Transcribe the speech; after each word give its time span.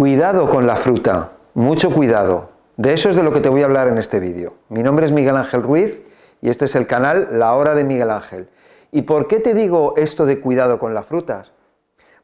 Cuidado 0.00 0.48
con 0.48 0.66
la 0.66 0.76
fruta, 0.76 1.32
mucho 1.52 1.90
cuidado. 1.90 2.52
De 2.78 2.94
eso 2.94 3.10
es 3.10 3.16
de 3.16 3.22
lo 3.22 3.34
que 3.34 3.40
te 3.40 3.50
voy 3.50 3.60
a 3.60 3.66
hablar 3.66 3.86
en 3.86 3.98
este 3.98 4.18
vídeo. 4.18 4.54
Mi 4.70 4.82
nombre 4.82 5.04
es 5.04 5.12
Miguel 5.12 5.36
Ángel 5.36 5.62
Ruiz 5.62 6.02
y 6.40 6.48
este 6.48 6.64
es 6.64 6.74
el 6.74 6.86
canal 6.86 7.38
La 7.38 7.52
Hora 7.52 7.74
de 7.74 7.84
Miguel 7.84 8.08
Ángel. 8.08 8.48
¿Y 8.92 9.02
por 9.02 9.28
qué 9.28 9.40
te 9.40 9.52
digo 9.52 9.92
esto 9.98 10.24
de 10.24 10.40
cuidado 10.40 10.78
con 10.78 10.94
las 10.94 11.04
frutas? 11.04 11.52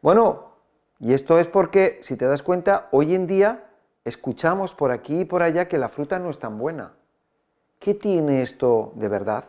Bueno, 0.00 0.52
y 1.00 1.12
esto 1.12 1.38
es 1.38 1.48
porque, 1.48 2.00
si 2.02 2.16
te 2.16 2.24
das 2.24 2.42
cuenta, 2.42 2.88
hoy 2.92 3.14
en 3.14 3.26
día 3.26 3.64
escuchamos 4.06 4.72
por 4.72 4.90
aquí 4.90 5.20
y 5.20 5.24
por 5.26 5.42
allá 5.42 5.68
que 5.68 5.76
la 5.76 5.90
fruta 5.90 6.18
no 6.18 6.30
es 6.30 6.38
tan 6.38 6.56
buena. 6.56 6.94
¿Qué 7.78 7.92
tiene 7.92 8.40
esto 8.40 8.92
de 8.94 9.08
verdad? 9.10 9.44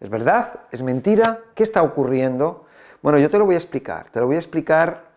¿Es 0.00 0.08
verdad? 0.08 0.60
¿Es 0.70 0.82
mentira? 0.82 1.40
¿Qué 1.54 1.62
está 1.62 1.82
ocurriendo? 1.82 2.64
Bueno, 3.02 3.18
yo 3.18 3.28
te 3.28 3.36
lo 3.36 3.44
voy 3.44 3.56
a 3.56 3.58
explicar. 3.58 4.08
Te 4.08 4.18
lo 4.18 4.26
voy 4.28 4.36
a 4.36 4.38
explicar 4.38 5.09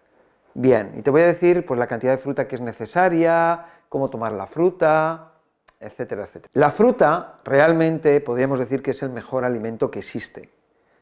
bien. 0.53 0.93
Y 0.97 1.01
te 1.01 1.09
voy 1.09 1.21
a 1.21 1.27
decir 1.27 1.65
pues, 1.65 1.79
la 1.79 1.87
cantidad 1.87 2.11
de 2.11 2.17
fruta 2.17 2.47
que 2.47 2.55
es 2.55 2.61
necesaria, 2.61 3.65
cómo 3.89 4.09
tomar 4.09 4.31
la 4.33 4.47
fruta, 4.47 5.33
etcétera, 5.79 6.23
etcétera. 6.23 6.51
La 6.53 6.71
fruta 6.71 7.39
realmente 7.43 8.19
podríamos 8.21 8.59
decir 8.59 8.81
que 8.81 8.91
es 8.91 9.03
el 9.03 9.09
mejor 9.09 9.45
alimento 9.45 9.91
que 9.91 9.99
existe. 9.99 10.49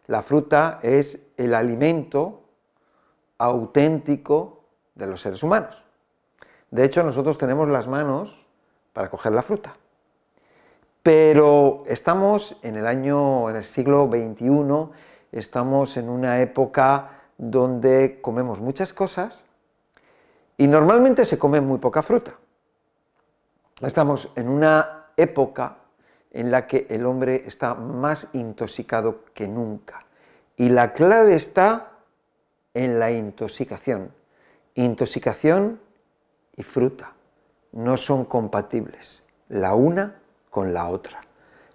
La 0.08 0.22
fruta 0.22 0.80
es 0.82 1.20
el 1.38 1.54
alimento 1.54 2.42
auténtico 3.38 4.64
de 4.96 5.08
los 5.08 5.22
seres 5.22 5.44
humanos. 5.44 5.86
De 6.70 6.84
hecho, 6.84 7.04
nosotros 7.04 7.38
tenemos 7.38 7.68
las 7.70 7.88
manos 7.88 8.48
para 8.94 9.10
coger 9.10 9.34
la 9.34 9.42
fruta. 9.42 9.76
Pero 11.04 11.84
estamos 11.88 12.58
en 12.62 12.76
el 12.76 12.86
año, 12.86 13.50
en 13.50 13.56
el 13.56 13.64
siglo 13.64 14.08
XXI, 14.08 14.92
estamos 15.32 15.98
en 15.98 16.10
una 16.10 16.42
época 16.42 17.21
donde 17.42 18.22
comemos 18.22 18.62
muchas 18.62 18.94
cosas 18.94 19.42
y 20.58 20.68
normalmente 20.68 21.26
se 21.26 21.40
come 21.40 21.60
muy 21.60 21.80
poca 21.80 22.04
fruta. 22.04 22.36
Estamos 23.82 24.30
en 24.36 24.48
una 24.48 25.08
época 25.18 25.78
en 26.30 26.52
la 26.52 26.68
que 26.68 26.86
el 26.88 27.04
hombre 27.04 27.44
está 27.48 27.74
más 27.74 28.28
intoxicado 28.34 29.26
que 29.34 29.48
nunca. 29.48 30.06
Y 30.56 30.70
la 30.70 30.94
clave 30.94 31.34
está 31.34 31.94
en 32.76 33.00
la 33.00 33.12
intoxicación. 33.12 34.12
Intoxicación 34.76 35.80
y 36.56 36.62
fruta 36.62 37.14
no 37.72 37.98
son 37.98 38.26
compatibles, 38.26 39.24
la 39.50 39.74
una 39.74 40.20
con 40.52 40.76
la 40.76 40.90
otra. 40.90 41.22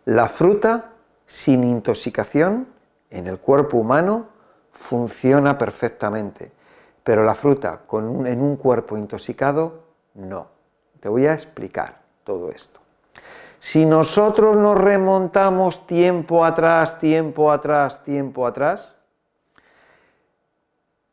La 0.05 0.29
fruta 0.29 0.93
sin 1.27 1.65
intoxicación 1.65 2.69
en 3.11 3.27
el 3.27 3.41
cuerpo 3.41 3.79
humano 3.79 4.36
funciona 4.77 5.59
perfectamente, 5.59 6.53
pero 7.03 7.25
la 7.25 7.35
fruta 7.35 7.81
con 7.87 8.27
en 8.27 8.41
un 8.41 8.57
cuerpo 8.57 8.97
intoxicado 8.97 9.85
no. 10.15 10.49
Te 11.01 11.09
voy 11.09 11.27
a 11.27 11.35
explicar 11.35 12.01
todo 12.25 12.51
esto. 12.51 12.81
Si 13.59 13.87
nosotros 13.87 14.57
nos 14.57 14.79
remontamos 14.79 15.87
tiempo 15.87 16.45
atrás, 16.45 16.99
tiempo 16.99 17.51
atrás, 17.51 18.05
tiempo 18.05 18.47
atrás, 18.47 18.97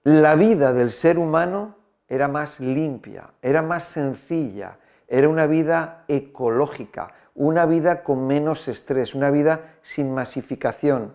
la 0.03 0.35
vida 0.35 0.73
del 0.73 0.91
ser 0.91 1.17
humano 1.17 1.75
era 2.07 2.27
más 2.27 2.59
limpia, 2.59 3.31
era 3.41 3.61
más 3.61 3.85
sencilla, 3.85 4.77
era 5.07 5.29
una 5.29 5.47
vida 5.47 6.03
ecológica, 6.07 7.13
una 7.35 7.65
vida 7.65 8.03
con 8.03 8.27
menos 8.27 8.67
estrés, 8.67 9.15
una 9.15 9.31
vida 9.31 9.75
sin 9.81 10.13
masificación. 10.13 11.13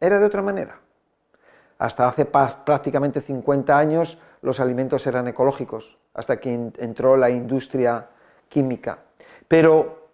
Era 0.00 0.18
de 0.18 0.26
otra 0.26 0.42
manera. 0.42 0.80
Hasta 1.78 2.08
hace 2.08 2.24
prácticamente 2.24 3.20
50 3.20 3.76
años 3.76 4.18
los 4.42 4.60
alimentos 4.60 5.06
eran 5.06 5.28
ecológicos, 5.28 5.98
hasta 6.14 6.38
que 6.38 6.52
entró 6.78 7.16
la 7.16 7.30
industria 7.30 8.08
química. 8.48 8.98
Pero 9.46 10.08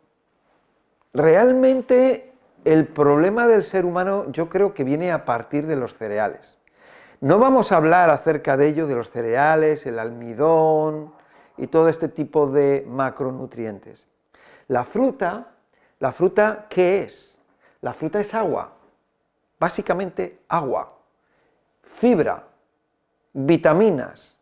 realmente 1.13 2.33
el 2.65 2.87
problema 2.87 3.47
del 3.47 3.63
ser 3.63 3.85
humano 3.85 4.31
yo 4.31 4.49
creo 4.49 4.75
que 4.75 4.85
viene 4.85 5.13
a 5.13 5.25
partir 5.25 5.67
de 5.67 5.77
los 5.77 5.95
cereales. 5.95 6.59
No 7.21 7.39
vamos 7.39 7.73
a 7.73 7.77
hablar 7.77 8.11
acerca 8.11 8.57
de 8.57 8.69
ello, 8.69 8.87
de 8.87 8.97
los 8.97 9.11
cereales, 9.11 9.87
el 9.87 9.99
almidón 9.99 11.13
y 11.57 11.69
todo 11.69 11.89
este 11.89 12.09
tipo 12.09 12.49
de 12.49 12.85
macronutrientes. 12.87 14.07
La 14.69 14.85
fruta, 14.85 15.49
la 16.01 16.13
fruta, 16.13 16.67
¿qué 16.69 17.03
es? 17.03 17.39
La 17.81 17.93
fruta 17.93 18.21
es 18.21 18.35
agua, 18.35 18.73
básicamente 19.59 20.41
agua, 20.49 20.94
fibra, 21.87 22.49
vitaminas, 23.33 24.39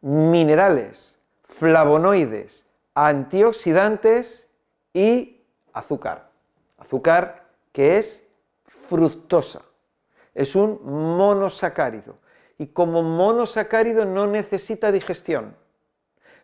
minerales, 0.00 1.18
flavonoides, 1.44 2.64
antioxidantes 2.94 4.48
y 4.92 5.40
azúcar. 5.72 6.30
Azúcar 6.78 7.44
que 7.72 7.98
es 7.98 8.22
fructosa. 8.64 9.62
Es 10.34 10.56
un 10.56 10.80
monosacárido. 10.84 12.16
Y 12.58 12.68
como 12.68 13.02
monosacárido 13.02 14.04
no 14.04 14.26
necesita 14.26 14.92
digestión. 14.92 15.56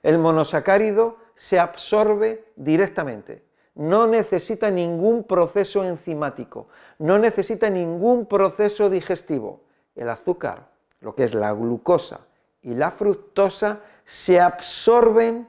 El 0.03 0.19
monosacárido 0.19 1.17
se 1.35 1.59
absorbe 1.59 2.45
directamente. 2.57 3.45
No 3.75 4.07
necesita 4.07 4.71
ningún 4.71 5.25
proceso 5.25 5.85
enzimático. 5.85 6.69
No 6.99 7.19
necesita 7.19 7.71
ningún 7.71 8.27
proceso 8.27 8.91
digestivo. 8.91 9.61
El 9.99 10.09
azúcar, 10.09 10.69
lo 11.01 11.15
que 11.15 11.25
es 11.25 11.35
la 11.35 11.53
glucosa 11.53 12.21
y 12.63 12.75
la 12.75 12.93
fructosa, 12.93 13.81
se 14.05 14.41
absorben 14.41 15.49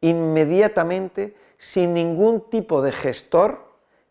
inmediatamente, 0.00 1.36
sin 1.56 1.94
ningún 1.94 2.50
tipo 2.50 2.82
de 2.82 2.90
gestor, 2.90 3.64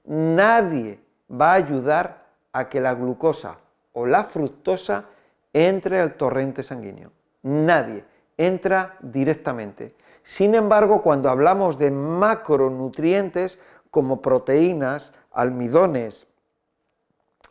nadie 0.06 1.00
va 1.30 1.52
a 1.52 1.56
ayudar 1.56 2.26
a 2.54 2.70
que 2.70 2.80
la 2.80 2.94
glucosa 2.94 3.58
o 3.92 4.06
la 4.06 4.24
fructosa 4.24 5.06
entre 5.52 6.00
al 6.00 6.16
torrente 6.16 6.64
sanguíneo. 6.64 7.12
Nadie 7.44 8.06
entra 8.38 8.98
directamente. 9.02 9.96
Sin 10.24 10.56
embargo, 10.56 11.02
cuando 11.02 11.30
hablamos 11.30 11.78
de 11.78 11.92
macronutrientes 11.92 13.60
como 13.92 14.22
proteínas, 14.22 15.12
almidones 15.32 16.26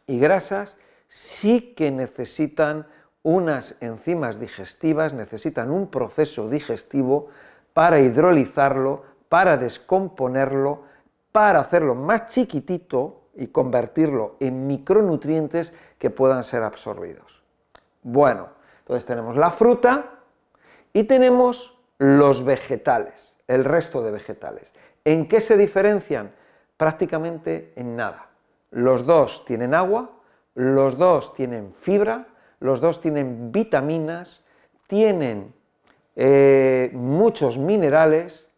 y 0.06 0.18
grasas, 0.18 0.78
sí 1.12 1.74
que 1.76 1.90
necesitan 1.90 2.86
unas 3.22 3.74
enzimas 3.80 4.40
digestivas, 4.40 5.12
necesitan 5.12 5.70
un 5.70 5.88
proceso 5.88 6.48
digestivo 6.48 7.28
para 7.74 8.00
hidrolizarlo, 8.00 9.02
para 9.28 9.58
descomponerlo, 9.58 10.84
para 11.30 11.60
hacerlo 11.60 11.94
más 11.94 12.30
chiquitito 12.30 13.24
y 13.34 13.48
convertirlo 13.48 14.36
en 14.40 14.66
micronutrientes 14.66 15.74
que 15.98 16.08
puedan 16.08 16.44
ser 16.44 16.62
absorbidos. 16.62 17.42
Bueno, 18.02 18.48
entonces 18.78 19.04
tenemos 19.04 19.36
la 19.36 19.50
fruta 19.50 20.18
y 20.94 21.04
tenemos 21.04 21.78
los 21.98 22.42
vegetales, 22.42 23.36
el 23.48 23.64
resto 23.64 24.02
de 24.02 24.12
vegetales. 24.12 24.72
¿En 25.04 25.28
qué 25.28 25.42
se 25.42 25.58
diferencian? 25.58 26.32
Prácticamente 26.78 27.74
en 27.76 27.96
nada. 27.96 28.30
Los 28.70 29.04
dos 29.04 29.44
tienen 29.44 29.74
agua, 29.74 30.21
los 30.54 30.98
dos 30.98 31.34
tienen 31.34 31.72
fibra, 31.74 32.26
los 32.60 32.80
dos 32.80 33.00
tienen 33.00 33.52
vitaminas, 33.52 34.42
tienen 34.86 35.54
eh, 36.16 36.90
muchos 36.92 37.58
minerales, 37.58 38.48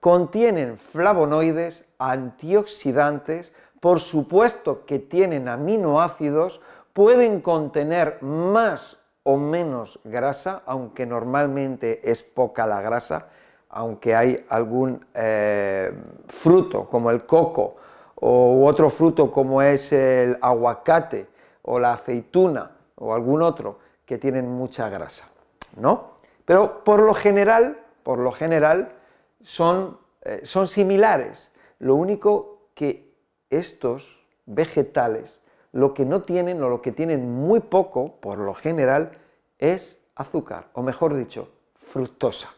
contienen 0.00 0.78
flavonoides, 0.78 1.84
antioxidantes, 1.98 3.52
por 3.80 4.00
supuesto 4.00 4.84
que 4.84 4.98
tienen 4.98 5.48
aminoácidos, 5.48 6.60
pueden 6.92 7.40
contener 7.40 8.22
más 8.22 8.98
o 9.22 9.36
menos 9.36 10.00
grasa, 10.04 10.62
aunque 10.66 11.06
normalmente 11.06 12.10
es 12.10 12.22
poca 12.22 12.66
la 12.66 12.80
grasa, 12.80 13.28
aunque 13.68 14.14
hay 14.14 14.44
algún 14.48 15.04
eh, 15.14 15.92
fruto 16.28 16.88
como 16.88 17.10
el 17.10 17.26
coco 17.26 17.76
o 18.16 18.64
otro 18.64 18.88
fruto 18.88 19.30
como 19.30 19.60
es 19.60 19.92
el 19.92 20.38
aguacate 20.40 21.26
o 21.66 21.78
la 21.78 21.92
aceituna 21.92 22.70
o 22.96 23.14
algún 23.14 23.42
otro 23.42 23.78
que 24.04 24.18
tienen 24.18 24.48
mucha 24.48 24.88
grasa, 24.88 25.28
¿no? 25.76 26.16
Pero 26.44 26.84
por 26.84 27.00
lo 27.00 27.12
general, 27.12 27.78
por 28.02 28.18
lo 28.18 28.32
general, 28.32 28.92
son, 29.42 29.98
eh, 30.22 30.40
son 30.44 30.68
similares. 30.68 31.50
Lo 31.78 31.96
único 31.96 32.68
que 32.74 33.12
estos 33.50 34.24
vegetales, 34.46 35.40
lo 35.72 35.92
que 35.92 36.04
no 36.04 36.22
tienen 36.22 36.62
o 36.62 36.68
lo 36.68 36.80
que 36.82 36.92
tienen 36.92 37.30
muy 37.30 37.60
poco, 37.60 38.14
por 38.20 38.38
lo 38.38 38.54
general, 38.54 39.12
es 39.58 40.00
azúcar, 40.14 40.68
o 40.72 40.82
mejor 40.82 41.14
dicho, 41.14 41.48
fructosa. 41.74 42.54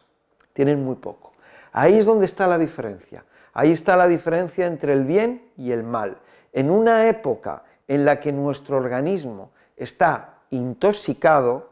Tienen 0.53 0.83
muy 0.83 0.95
poco. 0.95 1.33
Ahí 1.71 1.97
es 1.97 2.05
donde 2.05 2.25
está 2.25 2.47
la 2.47 2.57
diferencia. 2.57 3.25
Ahí 3.53 3.71
está 3.71 3.95
la 3.95 4.07
diferencia 4.07 4.67
entre 4.67 4.93
el 4.93 5.03
bien 5.03 5.51
y 5.57 5.71
el 5.71 5.83
mal. 5.83 6.17
En 6.53 6.69
una 6.69 7.07
época 7.07 7.63
en 7.89 8.05
la 8.05 8.21
que 8.21 8.31
nuestro 8.31 8.77
organismo 8.77 9.51
está 9.75 10.35
intoxicado, 10.51 11.71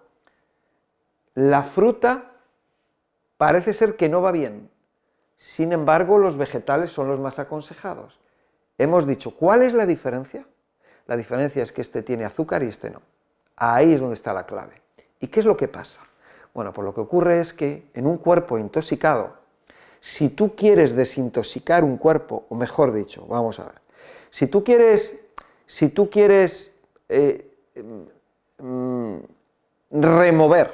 la 1.36 1.62
fruta 1.62 2.32
parece 3.38 3.72
ser 3.72 3.96
que 3.96 4.10
no 4.10 4.22
va 4.22 4.32
bien. 4.32 4.70
Sin 5.36 5.72
embargo, 5.72 6.18
los 6.18 6.36
vegetales 6.36 6.92
son 6.92 7.08
los 7.08 7.20
más 7.20 7.38
aconsejados. 7.38 8.20
Hemos 8.80 9.06
dicho, 9.06 9.36
¿cuál 9.36 9.62
es 9.62 9.74
la 9.74 9.86
diferencia? 9.86 10.46
La 11.06 11.16
diferencia 11.16 11.62
es 11.62 11.72
que 11.72 11.82
este 11.82 12.02
tiene 12.02 12.26
azúcar 12.26 12.64
y 12.64 12.68
este 12.68 12.90
no. 12.90 13.02
Ahí 13.56 13.94
es 13.94 14.00
donde 14.02 14.16
está 14.16 14.34
la 14.34 14.48
clave. 14.48 14.82
¿Y 15.20 15.28
qué 15.28 15.42
es 15.42 15.46
lo 15.46 15.56
que 15.56 15.68
pasa? 15.68 16.02
Bueno, 16.52 16.74
pues 16.74 16.84
lo 16.84 16.96
que 16.96 17.02
ocurre 17.02 17.40
es 17.40 17.54
que 17.54 17.92
en 17.94 18.08
un 18.08 18.18
cuerpo 18.18 18.58
intoxicado, 18.58 19.36
si 20.00 20.30
tú 20.30 20.56
quieres 20.56 20.96
desintoxicar 20.96 21.84
un 21.84 21.98
cuerpo, 21.98 22.48
o 22.50 22.56
mejor 22.56 22.92
dicho, 22.92 23.28
vamos 23.28 23.60
a 23.60 23.66
ver, 23.66 23.82
si 24.32 24.48
tú 24.48 24.64
quieres, 24.64 25.20
si 25.68 25.90
tú 25.90 26.10
quieres 26.10 26.72
eh, 27.10 27.54
mm, 28.58 29.18
remover, 29.92 30.72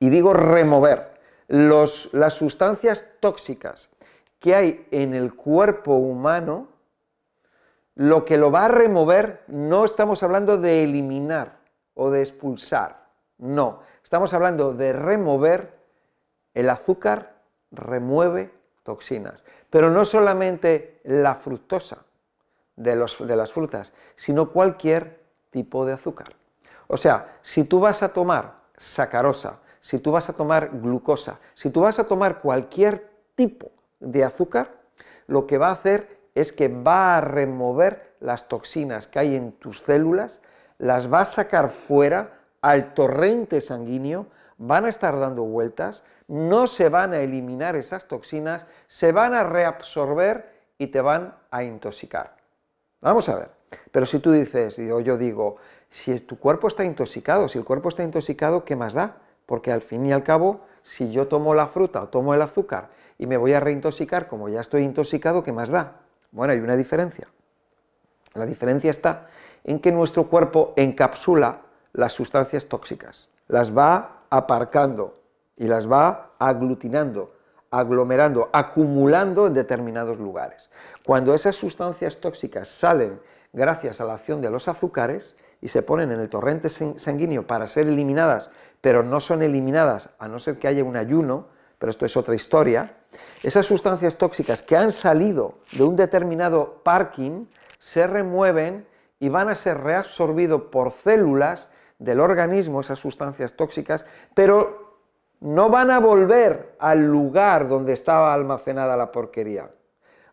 y 0.00 0.08
digo 0.08 0.32
remover, 0.32 1.18
las 1.48 2.34
sustancias 2.34 3.04
tóxicas 3.20 3.90
que 4.38 4.54
hay 4.54 4.86
en 4.90 5.14
el 5.14 5.34
cuerpo 5.34 5.94
humano, 5.94 6.68
lo 7.94 8.24
que 8.24 8.36
lo 8.36 8.50
va 8.50 8.66
a 8.66 8.68
remover 8.68 9.44
no 9.48 9.84
estamos 9.84 10.22
hablando 10.22 10.56
de 10.56 10.84
eliminar 10.84 11.58
o 11.94 12.10
de 12.10 12.20
expulsar, 12.20 13.08
no, 13.38 13.80
estamos 14.02 14.32
hablando 14.32 14.72
de 14.72 14.92
remover 14.92 15.78
el 16.54 16.70
azúcar, 16.70 17.34
remueve 17.70 18.50
toxinas, 18.84 19.44
pero 19.68 19.90
no 19.90 20.04
solamente 20.04 21.00
la 21.04 21.34
fructosa 21.34 22.07
de, 22.78 23.36
las 23.36 23.52
frutas, 23.52 23.92
sino 24.14 24.50
cualquier 24.50 25.20
tipo 25.50 25.84
de 25.84 25.92
azúcar. 25.92 26.28
O 26.86 26.96
sea, 26.96 27.38
si 27.42 27.64
tú 27.64 27.80
vas 27.80 28.02
a 28.02 28.12
tomar 28.12 28.54
sacarosa, 28.76 29.58
si 29.80 29.98
tú 29.98 30.12
vas 30.12 30.28
a 30.28 30.32
tomar 30.32 30.70
glucosa, 30.80 31.40
si 31.54 31.70
tú 31.70 31.80
vas 31.80 31.98
a 31.98 32.04
tomar 32.04 32.40
cualquier 32.40 33.10
tipo 33.34 33.70
de 34.00 34.24
azúcar, 34.24 34.70
lo 35.26 35.46
que 35.46 35.58
va 35.58 35.68
a 35.68 35.72
hacer 35.72 36.18
es 36.34 36.52
que 36.52 36.68
va 36.68 37.16
a 37.16 37.20
remover 37.20 38.14
las 38.20 38.48
toxinas 38.48 39.06
que 39.06 39.18
hay 39.18 39.34
en 39.34 39.52
tus 39.52 39.82
células, 39.82 40.40
las 40.78 41.12
va 41.12 41.22
a 41.22 41.26
sacar 41.26 41.70
fuera 41.70 42.38
al 42.62 42.94
torrente 42.94 43.60
sanguíneo, 43.60 44.26
van 44.56 44.84
a 44.84 44.88
estar 44.88 45.18
dando 45.18 45.42
vueltas, 45.42 46.04
no 46.28 46.66
se 46.66 46.88
van 46.88 47.12
a 47.12 47.20
eliminar 47.20 47.74
esas 47.76 48.06
toxinas, 48.06 48.66
se 48.86 49.12
van 49.12 49.34
a 49.34 49.44
reabsorber 49.44 50.52
y 50.78 50.88
te 50.88 51.00
van 51.00 51.34
a 51.50 51.64
intoxicar. 51.64 52.37
Vamos 53.00 53.28
a 53.28 53.36
ver, 53.36 53.50
pero 53.92 54.06
si 54.06 54.18
tú 54.18 54.32
dices, 54.32 54.78
o 54.78 55.00
yo 55.00 55.16
digo, 55.16 55.56
si 55.88 56.18
tu 56.20 56.38
cuerpo 56.38 56.68
está 56.68 56.84
intoxicado, 56.84 57.48
si 57.48 57.58
el 57.58 57.64
cuerpo 57.64 57.88
está 57.88 58.02
intoxicado, 58.02 58.64
¿qué 58.64 58.76
más 58.76 58.92
da? 58.92 59.18
porque 59.48 59.72
al 59.72 59.80
fin 59.80 60.04
y 60.04 60.12
al 60.12 60.22
cabo, 60.22 60.60
si 60.82 61.10
yo 61.10 61.26
tomo 61.26 61.54
la 61.54 61.68
fruta 61.68 62.02
o 62.02 62.08
tomo 62.08 62.34
el 62.34 62.42
azúcar 62.42 62.90
y 63.16 63.26
me 63.26 63.38
voy 63.38 63.54
a 63.54 63.60
reintoxicar 63.60 64.28
como 64.28 64.50
ya 64.50 64.60
estoy 64.60 64.82
intoxicado, 64.82 65.42
¿qué 65.42 65.52
más 65.52 65.70
da? 65.70 66.02
Bueno, 66.32 66.52
hay 66.52 66.60
una 66.60 66.76
diferencia. 66.76 67.28
La 68.34 68.44
diferencia 68.44 68.90
está 68.90 69.28
en 69.64 69.80
que 69.80 69.90
nuestro 69.90 70.28
cuerpo 70.28 70.74
encapsula 70.76 71.62
las 71.94 72.12
sustancias 72.12 72.66
tóxicas, 72.66 73.30
las 73.46 73.74
va 73.76 74.24
aparcando 74.28 75.18
y 75.56 75.66
las 75.66 75.90
va 75.90 76.32
aglutinando, 76.38 77.32
aglomerando, 77.70 78.50
acumulando 78.52 79.46
en 79.46 79.54
determinados 79.54 80.18
lugares. 80.18 80.70
Cuando 81.04 81.34
esas 81.34 81.56
sustancias 81.56 82.18
tóxicas 82.18 82.68
salen 82.68 83.20
gracias 83.52 84.00
a 84.00 84.04
la 84.04 84.14
acción 84.14 84.40
de 84.40 84.50
los 84.50 84.68
azúcares 84.68 85.36
y 85.60 85.68
se 85.68 85.82
ponen 85.82 86.12
en 86.12 86.20
el 86.20 86.28
torrente 86.28 86.68
sanguíneo 86.68 87.46
para 87.46 87.66
ser 87.66 87.88
eliminadas 87.88 88.50
pero 88.80 89.02
no 89.02 89.20
son 89.20 89.42
eliminadas 89.42 90.08
a 90.18 90.28
no 90.28 90.38
ser 90.38 90.58
que 90.58 90.68
haya 90.68 90.84
un 90.84 90.96
ayuno, 90.96 91.46
pero 91.78 91.90
esto 91.90 92.06
es 92.06 92.16
otra 92.16 92.34
historia, 92.34 92.94
esas 93.42 93.66
sustancias 93.66 94.16
tóxicas 94.16 94.62
que 94.62 94.76
han 94.76 94.92
salido 94.92 95.58
de 95.72 95.84
un 95.84 95.96
determinado 95.96 96.80
parking 96.82 97.46
se 97.78 98.06
remueven 98.06 98.86
y 99.20 99.28
van 99.28 99.48
a 99.48 99.54
ser 99.54 99.80
reabsorbidos 99.80 100.62
por 100.62 100.92
células 100.92 101.68
del 101.98 102.20
organismo, 102.20 102.80
esas 102.80 102.98
sustancias 102.98 103.54
tóxicas, 103.54 104.04
pero 104.34 104.87
no 105.40 105.68
van 105.68 105.90
a 105.90 106.00
volver 106.00 106.74
al 106.78 107.06
lugar 107.06 107.68
donde 107.68 107.92
estaba 107.92 108.34
almacenada 108.34 108.96
la 108.96 109.12
porquería. 109.12 109.70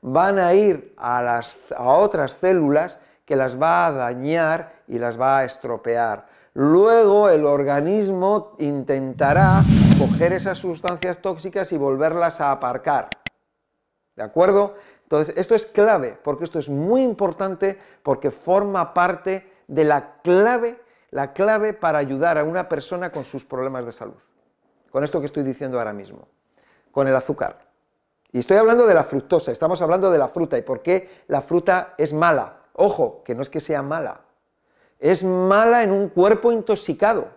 Van 0.02 0.40
a 0.40 0.54
ir 0.54 0.94
a, 0.98 1.42
otras 1.78 2.34
células 2.40 3.00
que 3.26 3.36
las 3.36 3.60
va 3.60 3.88
a 3.88 3.92
dañar 3.92 4.74
y 4.88 5.00
las 5.00 5.20
va 5.20 5.40
a 5.40 5.46
estropear 5.46 6.26
luego 6.56 7.30
el 7.30 7.46
organismo 7.46 8.56
intentará 8.60 9.62
coger 10.00 10.34
esas 10.34 10.58
sustancias 10.58 11.20
tóxicas 11.20 11.72
y 11.72 11.78
volverlas 11.78 12.42
a 12.42 12.52
aparcar. 12.52 13.10
¿De 14.16 14.24
acuerdo? 14.24 14.76
Entonces, 15.04 15.38
esto 15.38 15.54
es 15.54 15.66
clave, 15.66 16.18
porque 16.24 16.46
esto 16.46 16.58
es 16.58 16.70
muy 16.70 17.04
importante, 17.04 17.78
porque 18.02 18.32
forma 18.32 18.94
parte 18.94 19.52
de 19.68 19.84
la 19.84 20.16
clave, 20.24 20.80
la 21.12 21.34
clave 21.34 21.74
para 21.74 22.00
ayudar 22.00 22.38
a 22.38 22.44
una 22.44 22.68
persona 22.68 23.12
con 23.12 23.26
sus 23.26 23.44
problemas 23.44 23.86
de 23.86 23.92
salud. 23.92 24.16
Con 24.96 25.04
esto 25.04 25.20
que 25.20 25.26
estoy 25.26 25.44
diciendo 25.44 25.78
ahora 25.78 25.92
mismo, 25.92 26.26
con 26.90 27.06
el 27.06 27.14
azúcar. 27.18 27.68
Y 28.32 28.40
estoy 28.40 28.56
hablando 28.56 28.88
de 28.88 28.94
la 28.94 29.04
fructosa, 29.04 29.52
estamos 29.52 29.82
hablando 29.82 30.10
de 30.10 30.18
la 30.18 30.30
fruta 30.30 30.58
y 30.58 30.62
por 30.62 30.82
qué 30.82 31.26
la 31.28 31.42
fruta 31.42 31.96
es 31.98 32.14
mala. 32.14 32.62
Ojo, 32.72 33.22
que 33.26 33.36
no 33.36 33.42
es 33.42 33.50
que 33.50 33.60
sea 33.60 33.82
mala, 33.82 34.22
es 34.98 35.22
mala 35.22 35.84
en 35.84 35.92
un 35.92 36.08
cuerpo 36.08 36.50
intoxicado. 36.50 37.28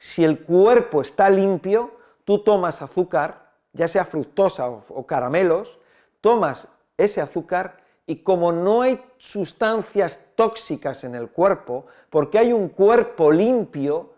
Si 0.00 0.24
el 0.24 0.40
cuerpo 0.42 1.00
está 1.00 1.30
limpio, 1.30 1.92
tú 2.24 2.40
tomas 2.40 2.82
azúcar, 2.82 3.52
ya 3.72 3.86
sea 3.86 4.04
fructosa 4.04 4.68
o, 4.68 5.06
caramelos, 5.06 5.78
tomas 6.20 6.66
ese 6.96 7.20
azúcar 7.20 7.76
y 8.06 8.24
como 8.24 8.50
no 8.50 8.82
hay 8.82 9.00
sustancias 9.18 10.18
tóxicas 10.34 11.04
en 11.04 11.14
el 11.14 11.28
cuerpo, 11.28 11.86
porque 12.10 12.40
hay 12.40 12.52
un 12.52 12.68
cuerpo 12.68 13.30
limpio, 13.30 14.14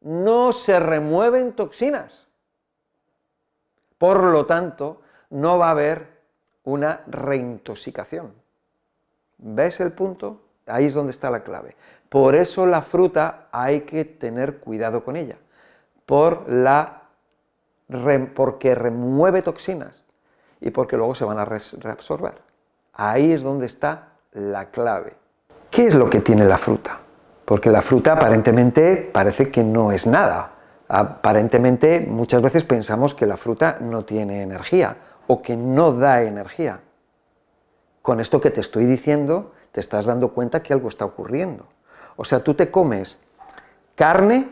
no 0.00 0.52
se 0.52 0.80
remueven 0.80 1.52
toxinas. 1.52 2.23
Por 4.04 4.22
lo 4.22 4.44
tanto, 4.44 5.00
no 5.30 5.56
va 5.56 5.68
a 5.68 5.70
haber 5.70 6.06
una 6.64 7.00
reintoxicación. 7.06 8.34
¿Ves 9.38 9.80
el 9.80 9.92
punto? 9.92 10.42
Ahí 10.66 10.84
es 10.84 10.92
donde 10.92 11.10
está 11.10 11.30
la 11.30 11.42
clave. 11.42 11.74
Por 12.10 12.34
eso 12.34 12.66
la 12.66 12.82
fruta 12.82 13.46
hay 13.50 13.80
que 13.80 14.04
tener 14.04 14.58
cuidado 14.58 15.02
con 15.02 15.16
ella, 15.16 15.38
por 16.04 16.46
la, 16.52 17.04
porque 18.34 18.74
remueve 18.74 19.40
toxinas 19.40 20.04
y 20.60 20.68
porque 20.68 20.98
luego 20.98 21.14
se 21.14 21.24
van 21.24 21.38
a 21.38 21.46
reabsorber. 21.46 22.34
Ahí 22.92 23.32
es 23.32 23.42
donde 23.42 23.64
está 23.64 24.08
la 24.32 24.66
clave. 24.66 25.14
¿Qué 25.70 25.86
es 25.86 25.94
lo 25.94 26.10
que 26.10 26.20
tiene 26.20 26.44
la 26.44 26.58
fruta? 26.58 27.00
Porque 27.46 27.70
la 27.70 27.80
fruta 27.80 28.12
aparentemente 28.12 29.08
parece 29.10 29.50
que 29.50 29.64
no 29.64 29.92
es 29.92 30.06
nada. 30.06 30.53
Aparentemente 30.88 32.00
muchas 32.00 32.42
veces 32.42 32.64
pensamos 32.64 33.14
que 33.14 33.26
la 33.26 33.36
fruta 33.36 33.78
no 33.80 34.04
tiene 34.04 34.42
energía 34.42 34.96
o 35.26 35.40
que 35.40 35.56
no 35.56 35.92
da 35.92 36.22
energía. 36.22 36.80
Con 38.02 38.20
esto 38.20 38.40
que 38.40 38.50
te 38.50 38.60
estoy 38.60 38.84
diciendo, 38.84 39.52
te 39.72 39.80
estás 39.80 40.04
dando 40.04 40.34
cuenta 40.34 40.62
que 40.62 40.72
algo 40.72 40.88
está 40.88 41.04
ocurriendo. 41.04 41.66
O 42.16 42.24
sea, 42.24 42.44
tú 42.44 42.54
te 42.54 42.70
comes 42.70 43.18
carne 43.94 44.48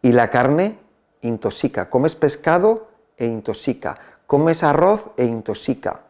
y 0.00 0.12
la 0.12 0.30
carne 0.30 0.78
intoxica. 1.22 1.90
Comes 1.90 2.14
pescado 2.14 2.88
e 3.16 3.26
intoxica. 3.26 3.96
Comes 4.26 4.62
arroz 4.62 5.10
e 5.16 5.24
intoxica. 5.24 6.02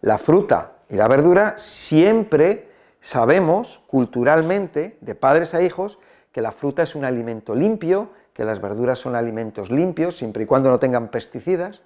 La 0.00 0.18
fruta 0.18 0.72
y 0.88 0.96
la 0.96 1.08
verdura 1.08 1.54
siempre 1.58 2.70
sabemos 3.00 3.82
culturalmente, 3.86 4.96
de 5.00 5.14
padres 5.14 5.54
a 5.54 5.62
hijos, 5.62 5.98
que 6.32 6.40
la 6.40 6.52
fruta 6.52 6.82
es 6.82 6.94
un 6.94 7.04
alimento 7.04 7.54
limpio, 7.54 8.10
que 8.36 8.44
las 8.44 8.60
verduras 8.60 8.98
son 8.98 9.16
alimentos 9.16 9.70
limpios, 9.70 10.18
siempre 10.18 10.42
y 10.42 10.46
cuando 10.46 10.68
no 10.68 10.78
tengan 10.78 11.08
pesticidas. 11.08 11.80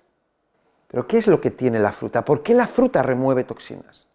Pero 0.88 1.06
¿qué 1.06 1.18
es 1.18 1.28
lo 1.28 1.40
que 1.40 1.52
tiene 1.52 1.78
la 1.78 1.92
fruta? 1.92 2.24
¿Por 2.24 2.42
qué 2.42 2.54
la 2.54 2.66
fruta 2.66 3.04
remueve 3.04 3.44
toxinas? 3.44 4.08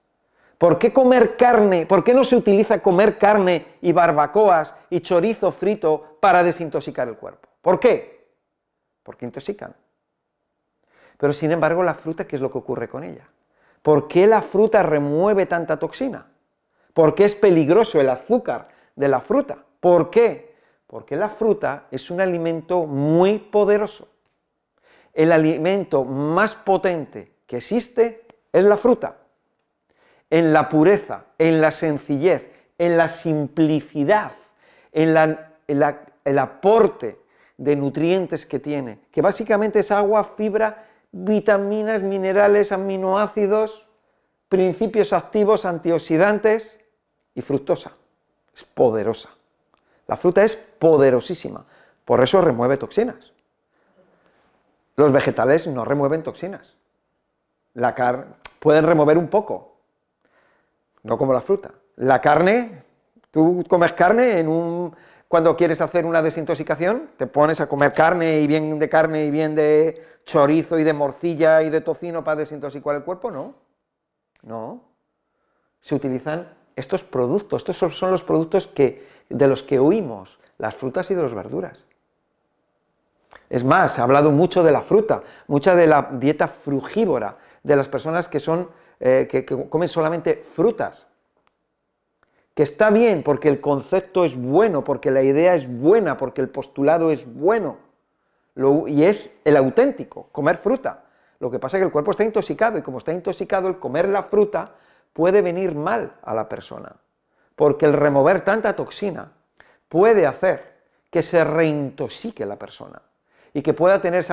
¿Por 0.57 0.77
qué 0.77 0.91
comer 0.91 1.37
carne? 1.37 1.85
¿Por 1.85 2.03
qué 2.03 2.13
no 2.13 2.25
se 2.25 2.35
utiliza 2.35 2.81
comer 2.81 3.17
carne 3.17 3.77
y 3.81 3.93
barbacoas 3.93 4.75
y 4.89 4.99
chorizo 4.99 5.53
frito 5.53 6.17
para 6.19 6.43
desintoxicar 6.43 7.07
el 7.07 7.15
cuerpo? 7.15 7.47
¿Por 7.61 7.79
qué? 7.79 8.27
Porque 9.01 9.23
intoxican. 9.23 9.73
Pero 11.17 11.31
sin 11.31 11.51
embargo, 11.51 11.83
la 11.83 11.93
fruta, 11.93 12.27
¿qué 12.27 12.35
es 12.35 12.41
lo 12.41 12.51
que 12.51 12.57
ocurre 12.57 12.89
con 12.89 13.05
ella? 13.05 13.29
¿Por 13.81 14.09
qué 14.09 14.27
la 14.27 14.41
fruta 14.41 14.83
remueve 14.83 15.45
tanta 15.45 15.79
toxina? 15.79 16.27
¿Por 16.93 17.15
qué 17.15 17.23
es 17.23 17.35
peligroso 17.35 18.01
el 18.01 18.09
azúcar 18.09 18.67
de 18.93 19.07
la 19.07 19.21
fruta? 19.21 19.59
¿Por 19.79 20.09
qué? 20.09 20.54
Porque 20.87 21.15
la 21.15 21.29
fruta 21.29 21.87
es 21.91 22.11
un 22.11 22.21
alimento 22.21 22.85
muy 22.85 23.39
poderoso. 23.39 24.07
El 25.13 25.31
alimento 25.31 26.03
más 26.03 26.55
potente 26.55 27.31
que 27.47 27.57
existe 27.57 28.25
es 28.51 28.63
la 28.63 28.77
fruta 28.77 29.17
en 30.29 30.53
la 30.53 30.69
pureza, 30.69 31.25
en 31.37 31.61
la 31.61 31.71
sencillez, 31.71 32.49
en 32.77 32.97
la 32.97 33.07
simplicidad, 33.07 34.31
en, 34.91 35.37
el 35.67 36.39
aporte 36.39 37.19
de 37.57 37.75
nutrientes 37.75 38.45
que 38.45 38.59
tiene, 38.59 38.99
que 39.11 39.21
básicamente 39.21 39.79
es 39.79 39.91
agua, 39.91 40.23
fibra, 40.23 40.87
vitaminas, 41.11 42.01
minerales, 42.01 42.71
aminoácidos, 42.71 43.85
principios 44.49 45.13
activos, 45.13 45.65
antioxidantes 45.65 46.79
y 47.33 47.41
fructosa. 47.41 47.93
Es 48.53 48.63
poderosa. 48.63 49.29
La 50.07 50.17
fruta 50.17 50.43
es 50.43 50.55
poderosísima, 50.85 51.65
por 52.05 52.21
eso 52.21 52.41
remueve 52.41 52.77
toxinas. 52.77 53.33
Los 54.95 55.11
vegetales 55.11 55.65
no 55.65 55.83
remueven 55.83 56.21
toxinas. 56.21 56.75
La 57.73 57.95
carne 57.95 58.25
pueden 58.59 58.85
remover 58.85 59.17
un 59.17 59.27
poco, 59.27 59.77
no 61.01 61.17
como 61.17 61.33
la 61.33 61.41
fruta. 61.41 61.71
La 61.95 62.21
carne, 62.21 62.83
tú 63.31 63.63
comes 63.67 63.93
carne 63.93 64.39
en 64.39 64.47
un 64.47 64.95
cuando 65.27 65.57
quieres 65.57 65.81
hacer 65.81 66.05
una 66.05 66.21
desintoxicación, 66.21 67.09
te 67.17 67.25
pones 67.25 67.59
a 67.61 67.67
comer 67.67 67.91
carne 67.91 68.41
y 68.41 68.47
bien 68.47 68.77
de 68.77 68.87
carne 68.87 69.25
y 69.25 69.31
bien 69.31 69.55
de 69.55 70.05
chorizo 70.23 70.77
y 70.77 70.83
de 70.83 70.93
morcilla 70.93 71.63
y 71.63 71.71
de 71.71 71.81
tocino 71.81 72.23
para 72.23 72.41
desintoxicar 72.41 72.95
el 72.95 73.03
cuerpo, 73.03 73.31
no. 73.31 73.55
No. 74.43 74.83
Se 75.81 75.95
utilizan 75.95 76.47
estos 76.75 77.01
productos, 77.01 77.67
estos 77.67 77.97
son 77.97 78.11
los 78.11 78.21
productos 78.21 78.67
que, 78.67 79.03
de 79.29 79.47
los 79.47 79.63
que 79.63 79.79
huimos, 79.79 80.39
las 80.57 80.75
frutas 80.75 81.09
y 81.11 81.15
de 81.15 81.23
las 81.23 81.33
verduras. 81.33 81.85
Es 83.49 83.63
más, 83.63 83.93
se 83.93 84.01
ha 84.01 84.03
hablado 84.03 84.31
mucho 84.31 84.63
de 84.63 84.71
la 84.71 84.81
fruta, 84.81 85.21
mucha 85.47 85.75
de 85.75 85.87
la 85.87 86.09
dieta 86.13 86.47
frugívora, 86.47 87.37
de 87.63 87.75
las 87.75 87.87
personas 87.87 88.27
que, 88.27 88.39
son, 88.39 88.69
eh, 88.99 89.27
que, 89.29 89.45
comen 89.45 89.89
solamente 89.89 90.43
frutas. 90.53 91.07
Que 92.53 92.63
está 92.63 92.89
bien 92.89 93.21
porque 93.21 93.49
el 93.49 93.59
concepto 93.59 94.23
es 94.23 94.35
bueno, 94.35 94.83
porque 94.83 95.11
la 95.11 95.21
idea 95.21 95.55
es 95.55 95.67
buena, 95.67 96.17
porque 96.17 96.41
el 96.41 96.49
postulado 96.49 97.11
es 97.11 97.31
bueno. 97.31 97.77
y 98.87 99.03
es 99.03 99.35
el 99.43 99.57
auténtico, 99.57 100.29
comer 100.31 100.57
fruta. 100.57 101.03
Lo 101.39 101.51
que 101.51 101.59
pasa 101.59 101.77
es 101.77 101.81
que 101.81 101.85
el 101.87 101.91
cuerpo 101.91 102.11
está 102.11 102.23
intoxicado 102.23 102.77
y 102.77 102.81
como 102.81 102.99
está 102.99 103.11
intoxicado, 103.11 103.67
el 103.67 103.77
comer 103.77 104.07
la 104.07 104.23
fruta 104.23 104.71
puede 105.11 105.41
venir 105.41 105.75
mal 105.75 106.13
a 106.23 106.33
la 106.33 106.47
persona. 106.47 106.95
Porque 107.55 107.85
el 107.85 107.93
remover 107.93 108.43
tanta 108.45 108.75
toxina 108.75 109.31
puede 109.95 110.27
hacer 110.27 110.73
que 111.09 111.21
se 111.21 111.41
reintoxique 111.45 112.45
la 112.45 112.57
persona 112.57 113.01
y 113.53 113.61
que 113.61 113.73
pueda 113.73 114.01
tener 114.01 114.25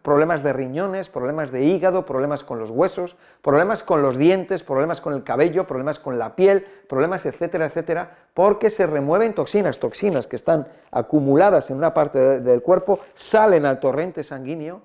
problemas 0.00 0.42
de 0.42 0.50
riñones, 0.54 1.10
problemas 1.10 1.52
de 1.52 1.62
hígado, 1.62 2.06
problemas 2.06 2.42
con 2.42 2.58
los 2.58 2.70
huesos, 2.70 3.14
problemas 3.42 3.82
con 3.82 4.00
los 4.00 4.16
dientes, 4.16 4.62
problemas 4.62 5.02
con 5.02 5.12
el 5.12 5.22
cabello, 5.22 5.66
problemas 5.66 5.98
con 5.98 6.18
la 6.18 6.34
piel, 6.34 6.66
problemas, 6.88 7.26
etcétera, 7.26 7.66
etcétera, 7.66 8.16
porque 8.32 8.70
se 8.70 8.86
remueven 8.86 9.34
toxinas, 9.34 9.78
toxinas 9.78 10.26
que 10.26 10.36
están 10.36 10.68
acumuladas 10.90 11.68
en 11.68 11.76
una 11.76 11.92
parte 11.92 12.40
del 12.40 12.62
cuerpo, 12.62 13.00
salen 13.12 13.66
al 13.66 13.80
torrente 13.80 14.22
sanguíneo 14.22 14.80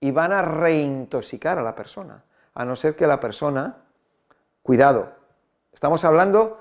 y 0.00 0.10
van 0.10 0.34
a 0.34 0.42
reintoxicar 0.42 1.58
a 1.58 1.62
la 1.62 1.74
persona, 1.74 2.24
a 2.52 2.66
no 2.66 2.76
ser 2.76 2.94
que 2.94 3.06
la 3.06 3.20
persona, 3.20 3.78
cuidado, 4.62 5.12
estamos 5.72 6.04
hablando 6.04 6.60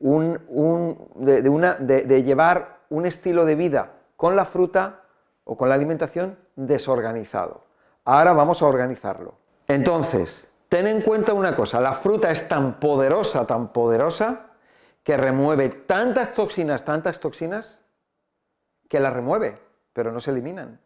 de, 0.00 1.42
de 1.82 2.22
llevar 2.22 2.78
un 2.90 3.06
estilo 3.06 3.44
de 3.44 3.54
vida 3.54 3.92
con 4.16 4.36
la 4.36 4.44
fruta 4.44 5.02
o 5.44 5.56
con 5.56 5.68
la 5.68 5.74
alimentación 5.74 6.38
desorganizado. 6.56 7.64
Ahora 8.04 8.32
vamos 8.32 8.62
a 8.62 8.66
organizarlo. 8.66 9.34
Entonces, 9.66 10.48
ten 10.68 10.86
en 10.86 11.02
cuenta 11.02 11.32
una 11.34 11.54
cosa, 11.54 11.80
la 11.80 11.92
fruta 11.92 12.30
es 12.30 12.48
tan 12.48 12.80
poderosa, 12.80 13.46
tan 13.46 13.72
poderosa, 13.72 14.46
que 15.02 15.16
remueve 15.16 15.70
tantas 15.70 16.34
toxinas, 16.34 16.84
tantas 16.84 17.20
toxinas, 17.20 17.80
que 18.88 19.00
las 19.00 19.12
remueve, 19.12 19.58
pero 19.92 20.12
no 20.12 20.20
se 20.20 20.30
eliminan. 20.30 20.80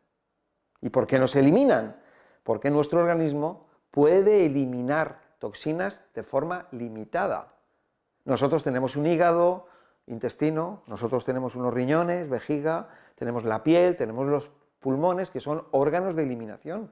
¿Y 0.80 0.90
por 0.90 1.06
qué 1.06 1.18
no 1.18 1.26
se 1.26 1.40
eliminan? 1.40 1.96
Porque 2.42 2.70
nuestro 2.70 3.00
organismo 3.00 3.66
puede 3.90 4.46
eliminar 4.46 5.20
toxinas 5.38 6.02
de 6.14 6.22
forma 6.22 6.66
limitada. 6.72 7.54
Nosotros 8.24 8.62
tenemos 8.62 8.96
un 8.96 9.06
hígado, 9.06 9.66
intestino, 10.06 10.82
nosotros 10.86 11.24
tenemos 11.24 11.54
unos 11.54 11.72
riñones, 11.72 12.28
vejiga, 12.28 12.88
tenemos 13.14 13.44
la 13.44 13.62
piel, 13.62 13.96
tenemos 13.96 14.26
los 14.26 14.50
pulmones, 14.80 15.30
que 15.30 15.40
son 15.40 15.66
órganos 15.70 16.14
de 16.14 16.24
eliminación, 16.24 16.90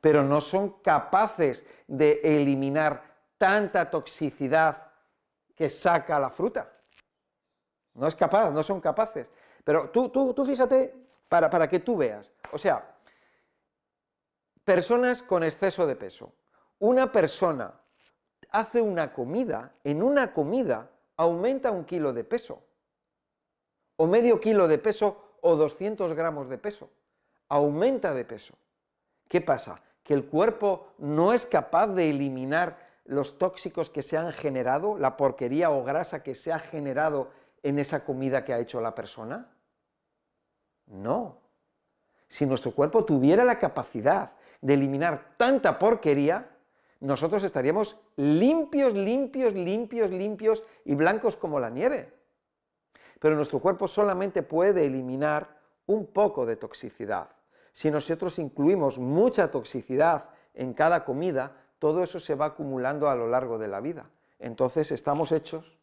pero 0.00 0.22
no 0.22 0.40
son 0.40 0.80
capaces 0.82 1.64
de 1.86 2.20
eliminar 2.22 3.02
tanta 3.38 3.90
toxicidad 3.90 4.92
que 5.54 5.68
saca 5.68 6.20
la 6.20 6.30
fruta. 6.30 6.72
No 7.94 8.06
es 8.06 8.14
capaz, 8.14 8.50
no 8.50 8.62
son 8.62 8.80
capaces. 8.80 9.26
Pero 9.64 9.90
tú, 9.90 10.10
tú, 10.10 10.34
tú 10.34 10.44
fíjate, 10.44 10.94
para, 11.28 11.50
para 11.50 11.68
que 11.68 11.80
tú 11.80 11.96
veas. 11.96 12.30
O 12.52 12.58
sea, 12.58 12.94
personas 14.64 15.22
con 15.22 15.42
exceso 15.42 15.86
de 15.86 15.96
peso. 15.96 16.32
Una 16.78 17.10
persona 17.10 17.72
hace 18.50 18.80
una 18.80 19.12
comida, 19.12 19.72
en 19.84 20.02
una 20.02 20.32
comida 20.32 20.90
aumenta 21.16 21.70
un 21.70 21.84
kilo 21.84 22.12
de 22.12 22.24
peso, 22.24 22.62
o 23.96 24.06
medio 24.06 24.40
kilo 24.40 24.68
de 24.68 24.78
peso, 24.78 25.36
o 25.40 25.56
200 25.56 26.12
gramos 26.14 26.48
de 26.48 26.58
peso. 26.58 26.90
Aumenta 27.48 28.12
de 28.12 28.24
peso. 28.24 28.54
¿Qué 29.28 29.40
pasa? 29.40 29.80
Que 30.02 30.14
el 30.14 30.26
cuerpo 30.26 30.92
no 30.98 31.32
es 31.32 31.46
capaz 31.46 31.88
de 31.88 32.10
eliminar 32.10 32.78
los 33.04 33.38
tóxicos 33.38 33.88
que 33.88 34.02
se 34.02 34.16
han 34.16 34.32
generado, 34.32 34.98
la 34.98 35.16
porquería 35.16 35.70
o 35.70 35.84
grasa 35.84 36.22
que 36.22 36.34
se 36.34 36.52
ha 36.52 36.58
generado 36.58 37.30
en 37.62 37.78
esa 37.78 38.04
comida 38.04 38.44
que 38.44 38.52
ha 38.52 38.58
hecho 38.58 38.80
la 38.80 38.94
persona. 38.94 39.48
No. 40.86 41.38
Si 42.28 42.46
nuestro 42.46 42.72
cuerpo 42.72 43.04
tuviera 43.04 43.44
la 43.44 43.58
capacidad 43.58 44.32
de 44.60 44.74
eliminar 44.74 45.34
tanta 45.36 45.78
porquería, 45.78 46.55
nosotros 47.00 47.42
estaríamos 47.42 47.98
limpios, 48.16 48.94
limpios, 48.94 49.52
limpios, 49.52 50.10
limpios 50.10 50.62
y 50.84 50.94
blancos 50.94 51.36
como 51.36 51.60
la 51.60 51.70
nieve. 51.70 52.12
Pero 53.18 53.36
nuestro 53.36 53.60
cuerpo 53.60 53.88
solamente 53.88 54.42
puede 54.42 54.86
eliminar 54.86 55.56
un 55.86 56.06
poco 56.06 56.46
de 56.46 56.56
toxicidad. 56.56 57.30
Si 57.72 57.90
nosotros 57.90 58.38
incluimos 58.38 58.98
mucha 58.98 59.50
toxicidad 59.50 60.30
en 60.54 60.72
cada 60.72 61.04
comida, 61.04 61.52
todo 61.78 62.02
eso 62.02 62.18
se 62.18 62.34
va 62.34 62.46
acumulando 62.46 63.08
a 63.08 63.14
lo 63.14 63.28
largo 63.28 63.58
de 63.58 63.68
la 63.68 63.80
vida. 63.80 64.08
Entonces 64.38 64.90
estamos 64.92 65.32
hechos 65.32 65.76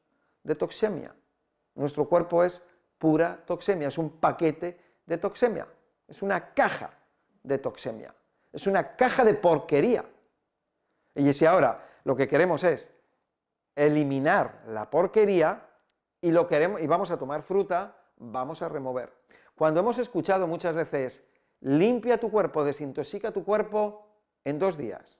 de 0.43 0.55
toxemia. 0.55 1.15
Nuestro 1.75 2.05
cuerpo 2.05 2.43
es 2.43 2.61
pura 2.97 3.43
toxemia, 3.45 3.87
es 3.87 3.97
un 3.97 4.09
paquete 4.09 4.79
de 5.05 5.17
toxemia, 5.17 5.67
es 6.07 6.21
una 6.21 6.53
caja 6.53 6.91
de 7.43 7.57
toxemia, 7.57 8.13
es 8.51 8.67
una 8.67 8.95
caja 8.95 9.23
de 9.23 9.33
porquería. 9.33 10.05
Y 11.15 11.31
si 11.33 11.45
ahora 11.45 11.85
lo 12.03 12.15
que 12.15 12.27
queremos 12.27 12.63
es 12.63 12.89
eliminar 13.75 14.63
la 14.67 14.89
porquería 14.89 15.67
y, 16.21 16.31
lo 16.31 16.47
queremos, 16.47 16.81
y 16.81 16.87
vamos 16.87 17.11
a 17.11 17.17
tomar 17.17 17.43
fruta, 17.43 17.95
vamos 18.17 18.61
a 18.61 18.69
remover. 18.69 19.13
Cuando 19.55 19.79
hemos 19.79 19.97
escuchado 19.97 20.47
muchas 20.47 20.75
veces, 20.75 21.23
limpia 21.61 22.19
tu 22.19 22.31
cuerpo, 22.31 22.63
desintoxica 22.63 23.31
tu 23.31 23.43
cuerpo 23.43 24.07
en 24.43 24.59
dos 24.59 24.77
días. 24.77 25.19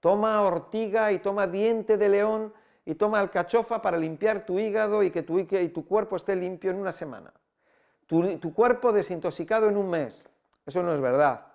Toma 0.00 0.42
ortiga 0.42 1.12
y 1.12 1.20
toma 1.20 1.46
diente 1.46 1.96
de 1.96 2.08
león 2.08 2.52
y 2.84 2.96
toma 2.96 3.20
alcachofa 3.20 3.80
para 3.80 3.96
limpiar 3.96 4.44
tu 4.44 4.58
hígado 4.58 5.02
y 5.02 5.10
que 5.10 5.22
tu, 5.22 5.38
y 5.38 5.68
tu 5.68 5.86
cuerpo 5.86 6.16
esté 6.16 6.34
limpio 6.34 6.70
en 6.70 6.78
una 6.78 6.92
semana. 6.92 7.32
Tu, 8.06 8.38
tu 8.38 8.52
cuerpo 8.52 8.92
desintoxicado 8.92 9.68
en 9.68 9.76
un 9.76 9.88
mes. 9.88 10.22
Eso 10.66 10.82
no 10.82 10.92
es 10.92 11.00
verdad. 11.00 11.46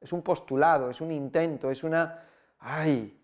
Es 0.00 0.12
un 0.14 0.22
postulado, 0.22 0.88
es 0.88 1.02
un 1.02 1.12
intento, 1.12 1.70
es 1.70 1.84
una 1.84 2.29
ay, 2.60 3.18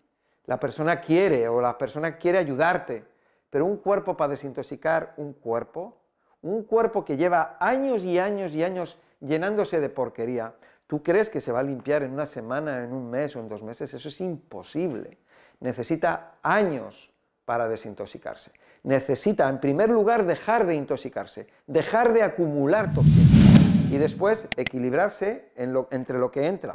la 0.45 0.59
persona 0.59 0.99
quiere 0.99 1.47
o 1.47 1.61
la 1.61 1.77
persona 1.77 2.17
quiere 2.17 2.39
ayudarte, 2.39 3.05
pero 3.49 3.65
un 3.65 3.77
cuerpo 3.77 4.17
para 4.17 4.31
desintoxicar 4.31 5.13
un 5.17 5.33
cuerpo, 5.33 5.97
un 6.41 6.63
cuerpo 6.63 7.05
que 7.05 7.17
lleva 7.17 7.57
años 7.59 8.03
y 8.03 8.19
años 8.19 8.53
y 8.53 8.63
años 8.63 8.97
llenándose 9.19 9.79
de 9.79 9.89
porquería, 9.89 10.55
¿tú 10.87 11.03
crees 11.03 11.29
que 11.29 11.41
se 11.41 11.51
va 11.51 11.59
a 11.59 11.63
limpiar 11.63 12.03
en 12.03 12.13
una 12.13 12.25
semana, 12.25 12.83
en 12.83 12.93
un 12.93 13.09
mes 13.09 13.35
o 13.35 13.39
en 13.39 13.49
dos 13.49 13.63
meses? 13.63 13.93
Eso 13.93 14.09
es 14.09 14.21
imposible. 14.21 15.17
Necesita 15.59 16.35
años 16.43 17.11
para 17.45 17.67
desintoxicarse. 17.67 18.51
Necesita, 18.83 19.49
en 19.49 19.59
primer 19.59 19.89
lugar, 19.89 20.25
dejar 20.25 20.65
de 20.65 20.75
intoxicarse, 20.75 21.47
dejar 21.65 22.13
de 22.13 22.23
acumular 22.23 22.93
toxinas 22.93 23.91
y 23.91 23.97
después 23.97 24.47
equilibrarse 24.55 25.51
entre 25.55 26.19
lo 26.19 26.31
que 26.31 26.45
entra 26.45 26.73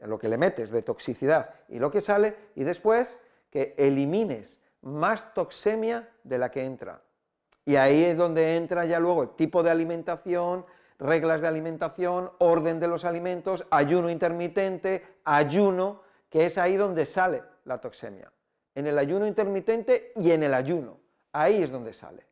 lo 0.00 0.18
que 0.18 0.28
le 0.28 0.38
metes 0.38 0.70
de 0.70 0.82
toxicidad 0.82 1.54
y 1.68 1.78
lo 1.78 1.90
que 1.90 2.00
sale, 2.00 2.36
y 2.54 2.64
después 2.64 3.20
que 3.50 3.74
elimines 3.78 4.58
más 4.82 5.32
toxemia 5.34 6.10
de 6.22 6.38
la 6.38 6.50
que 6.50 6.64
entra. 6.64 7.02
Y 7.64 7.76
ahí 7.76 8.04
es 8.04 8.16
donde 8.16 8.56
entra 8.56 8.84
ya 8.84 9.00
luego 9.00 9.22
el 9.22 9.30
tipo 9.30 9.62
de 9.62 9.70
alimentación, 9.70 10.66
reglas 10.98 11.40
de 11.40 11.48
alimentación, 11.48 12.30
orden 12.38 12.78
de 12.78 12.88
los 12.88 13.04
alimentos, 13.04 13.66
ayuno 13.70 14.10
intermitente, 14.10 15.02
ayuno, 15.24 16.02
que 16.28 16.46
es 16.46 16.58
ahí 16.58 16.76
donde 16.76 17.06
sale 17.06 17.42
la 17.64 17.80
toxemia. 17.80 18.30
En 18.74 18.86
el 18.86 18.98
ayuno 18.98 19.26
intermitente 19.26 20.12
y 20.16 20.32
en 20.32 20.42
el 20.42 20.52
ayuno. 20.52 20.98
Ahí 21.32 21.62
es 21.62 21.70
donde 21.70 21.92
sale. 21.92 22.26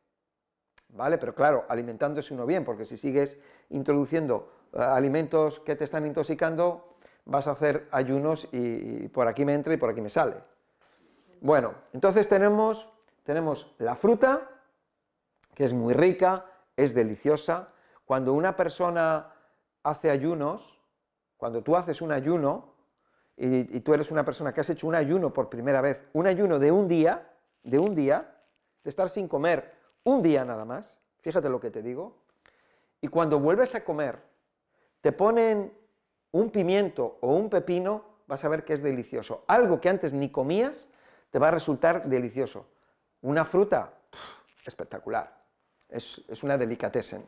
¿vale? 0.93 1.17
Pero 1.17 1.35
claro, 1.35 1.65
alimentándose 1.67 2.33
uno 2.33 2.45
bien, 2.45 2.63
porque 2.63 2.85
si 2.85 2.97
sigues 2.97 3.37
introduciendo 3.69 4.51
eh, 4.73 4.81
alimentos 4.81 5.59
que 5.59 5.75
te 5.75 5.83
están 5.83 6.05
intoxicando, 6.05 6.92
vas 7.25 7.47
a 7.47 7.51
hacer 7.51 7.87
ayunos 7.91 8.47
y, 8.51 9.07
por 9.09 9.27
aquí 9.27 9.45
me 9.45 9.53
entra 9.53 9.73
y 9.73 9.77
por 9.77 9.89
aquí 9.89 10.01
me 10.01 10.09
sale. 10.09 10.35
Bueno, 11.41 11.73
entonces 11.93 12.27
tenemos, 12.27 12.89
tenemos 13.23 13.73
la 13.77 13.95
fruta, 13.95 14.49
que 15.53 15.65
es 15.65 15.73
muy 15.73 15.93
rica, 15.93 16.45
es 16.75 16.93
deliciosa. 16.93 17.69
Cuando 18.05 18.33
una 18.33 18.55
persona 18.55 19.33
hace 19.83 20.09
ayunos, 20.09 20.81
cuando 21.37 21.61
tú 21.61 21.75
haces 21.75 22.01
un 22.01 22.11
ayuno, 22.11 22.73
y, 23.35 23.77
y, 23.77 23.79
tú 23.79 23.93
eres 23.93 24.11
una 24.11 24.23
persona 24.23 24.53
que 24.53 24.61
has 24.61 24.69
hecho 24.69 24.87
un 24.87 24.93
ayuno 24.93 25.33
por 25.33 25.49
primera 25.49 25.81
vez, 25.81 26.01
un 26.13 26.27
ayuno 26.27 26.59
de 26.59 26.71
un 26.71 26.87
día, 26.87 27.31
de 27.63 27.79
un 27.79 27.95
día, 27.95 28.35
de 28.83 28.89
estar 28.89 29.09
sin 29.09 29.27
comer 29.27 29.73
un 30.03 30.21
día 30.21 30.45
nada 30.45 30.65
más, 30.65 30.99
fíjate 31.21 31.49
lo 31.49 31.59
que 31.59 31.71
te 31.71 31.81
digo, 31.81 32.17
y 33.01 33.07
cuando 33.07 33.39
vuelves 33.39 33.73
a 33.75 33.83
comer, 33.83 34.21
te 35.01 35.11
ponen 35.11 35.73
un 36.33 36.49
pimiento 36.49 37.17
o 37.21 37.33
un 37.35 37.49
pepino, 37.49 38.03
vas 38.27 38.43
a 38.43 38.49
ver 38.49 38.65
que 38.65 38.73
es 38.73 38.83
delicioso. 38.83 39.43
Algo 39.47 39.79
que 39.79 39.89
antes 39.89 40.13
ni 40.13 40.29
comías, 40.29 40.87
te 41.29 41.39
va 41.39 41.47
a 41.47 41.51
resultar 41.51 42.07
delicioso. 42.07 42.65
Una 43.21 43.45
fruta, 43.45 43.93
espectacular. 44.65 45.31
Es, 45.87 46.21
es 46.27 46.43
una 46.43 46.57
delicatessen. 46.57 47.23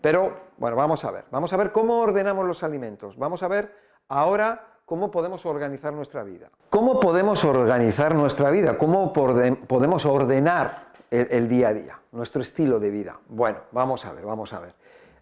Pero, 0.00 0.34
bueno, 0.56 0.76
vamos 0.76 1.04
a 1.04 1.10
ver. 1.10 1.24
Vamos 1.30 1.52
a 1.52 1.56
ver 1.58 1.70
cómo 1.70 2.00
ordenamos 2.00 2.46
los 2.46 2.62
alimentos. 2.62 3.16
Vamos 3.18 3.42
a 3.42 3.48
ver 3.48 3.74
ahora 4.08 4.78
cómo 4.86 5.10
podemos 5.10 5.44
organizar 5.44 5.92
nuestra 5.92 6.24
vida. 6.24 6.50
¿Cómo 6.70 6.98
podemos 6.98 7.44
organizar 7.44 8.14
nuestra 8.14 8.50
vida? 8.50 8.78
¿Cómo 8.78 9.12
podemos 9.12 10.06
ordenar 10.06 10.92
el, 11.10 11.28
el 11.30 11.48
día 11.48 11.68
a 11.68 11.74
día, 11.74 12.00
nuestro 12.12 12.40
estilo 12.40 12.80
de 12.80 12.90
vida? 12.90 13.20
Bueno, 13.28 13.58
vamos 13.72 14.06
a 14.06 14.12
ver, 14.12 14.24
vamos 14.24 14.52
a 14.54 14.60
ver. 14.60 14.79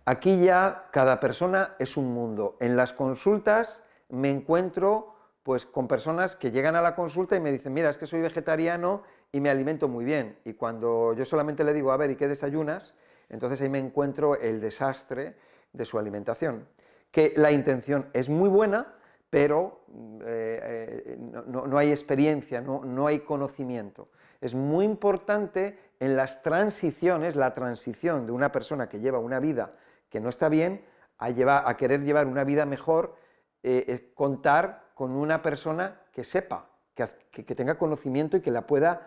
Aquí 0.08 0.42
ya 0.42 0.86
cada 0.90 1.20
persona 1.20 1.74
es 1.78 1.98
un 1.98 2.14
mundo. 2.14 2.56
En 2.60 2.78
las 2.78 2.94
consultas 2.94 3.82
me 4.08 4.30
encuentro 4.30 5.14
pues 5.42 5.66
con 5.66 5.86
personas 5.86 6.34
que 6.34 6.50
llegan 6.50 6.76
a 6.76 6.80
la 6.80 6.94
consulta 6.94 7.36
y 7.36 7.40
me 7.40 7.52
dicen, 7.52 7.74
mira, 7.74 7.90
es 7.90 7.98
que 7.98 8.06
soy 8.06 8.22
vegetariano 8.22 9.02
y 9.32 9.40
me 9.40 9.50
alimento 9.50 9.86
muy 9.86 10.06
bien. 10.06 10.38
Y 10.46 10.54
cuando 10.54 11.12
yo 11.12 11.26
solamente 11.26 11.62
le 11.62 11.74
digo, 11.74 11.92
a 11.92 11.98
ver, 11.98 12.10
¿y 12.10 12.16
qué 12.16 12.26
desayunas? 12.26 12.94
Entonces 13.28 13.60
ahí 13.60 13.68
me 13.68 13.80
encuentro 13.80 14.40
el 14.40 14.62
desastre 14.62 15.36
de 15.74 15.84
su 15.84 15.98
alimentación. 15.98 16.66
Que 17.10 17.34
la 17.36 17.52
intención 17.52 18.06
es 18.14 18.30
muy 18.30 18.48
buena, 18.48 18.94
pero 19.28 19.82
eh, 20.24 21.04
eh, 21.04 21.18
no, 21.18 21.76
hay 21.76 21.90
experiencia, 21.90 22.62
no, 22.62 22.82
no 22.82 23.08
hay 23.08 23.18
conocimiento. 23.18 24.08
Es 24.40 24.54
muy 24.54 24.86
importante 24.86 25.78
en 26.00 26.16
las 26.16 26.40
transiciones, 26.40 27.36
la 27.36 27.52
transición 27.52 28.24
de 28.24 28.32
una 28.32 28.50
persona 28.50 28.88
que 28.88 29.00
lleva 29.00 29.18
una 29.18 29.38
vida 29.38 29.74
que 30.08 30.20
no 30.20 30.28
está 30.28 30.48
bien 30.48 30.84
a, 31.18 31.30
llevar, 31.30 31.64
a 31.66 31.76
querer 31.76 32.02
llevar 32.02 32.26
una 32.26 32.44
vida 32.44 32.66
mejor, 32.66 33.16
eh, 33.62 34.12
contar 34.14 34.88
con 34.94 35.12
una 35.12 35.42
persona 35.42 36.00
que 36.12 36.24
sepa, 36.24 36.70
que, 36.94 37.54
tenga 37.54 37.78
conocimiento 37.78 38.36
y 38.36 38.40
que 38.40 38.50
la 38.50 38.66
pueda 38.66 39.06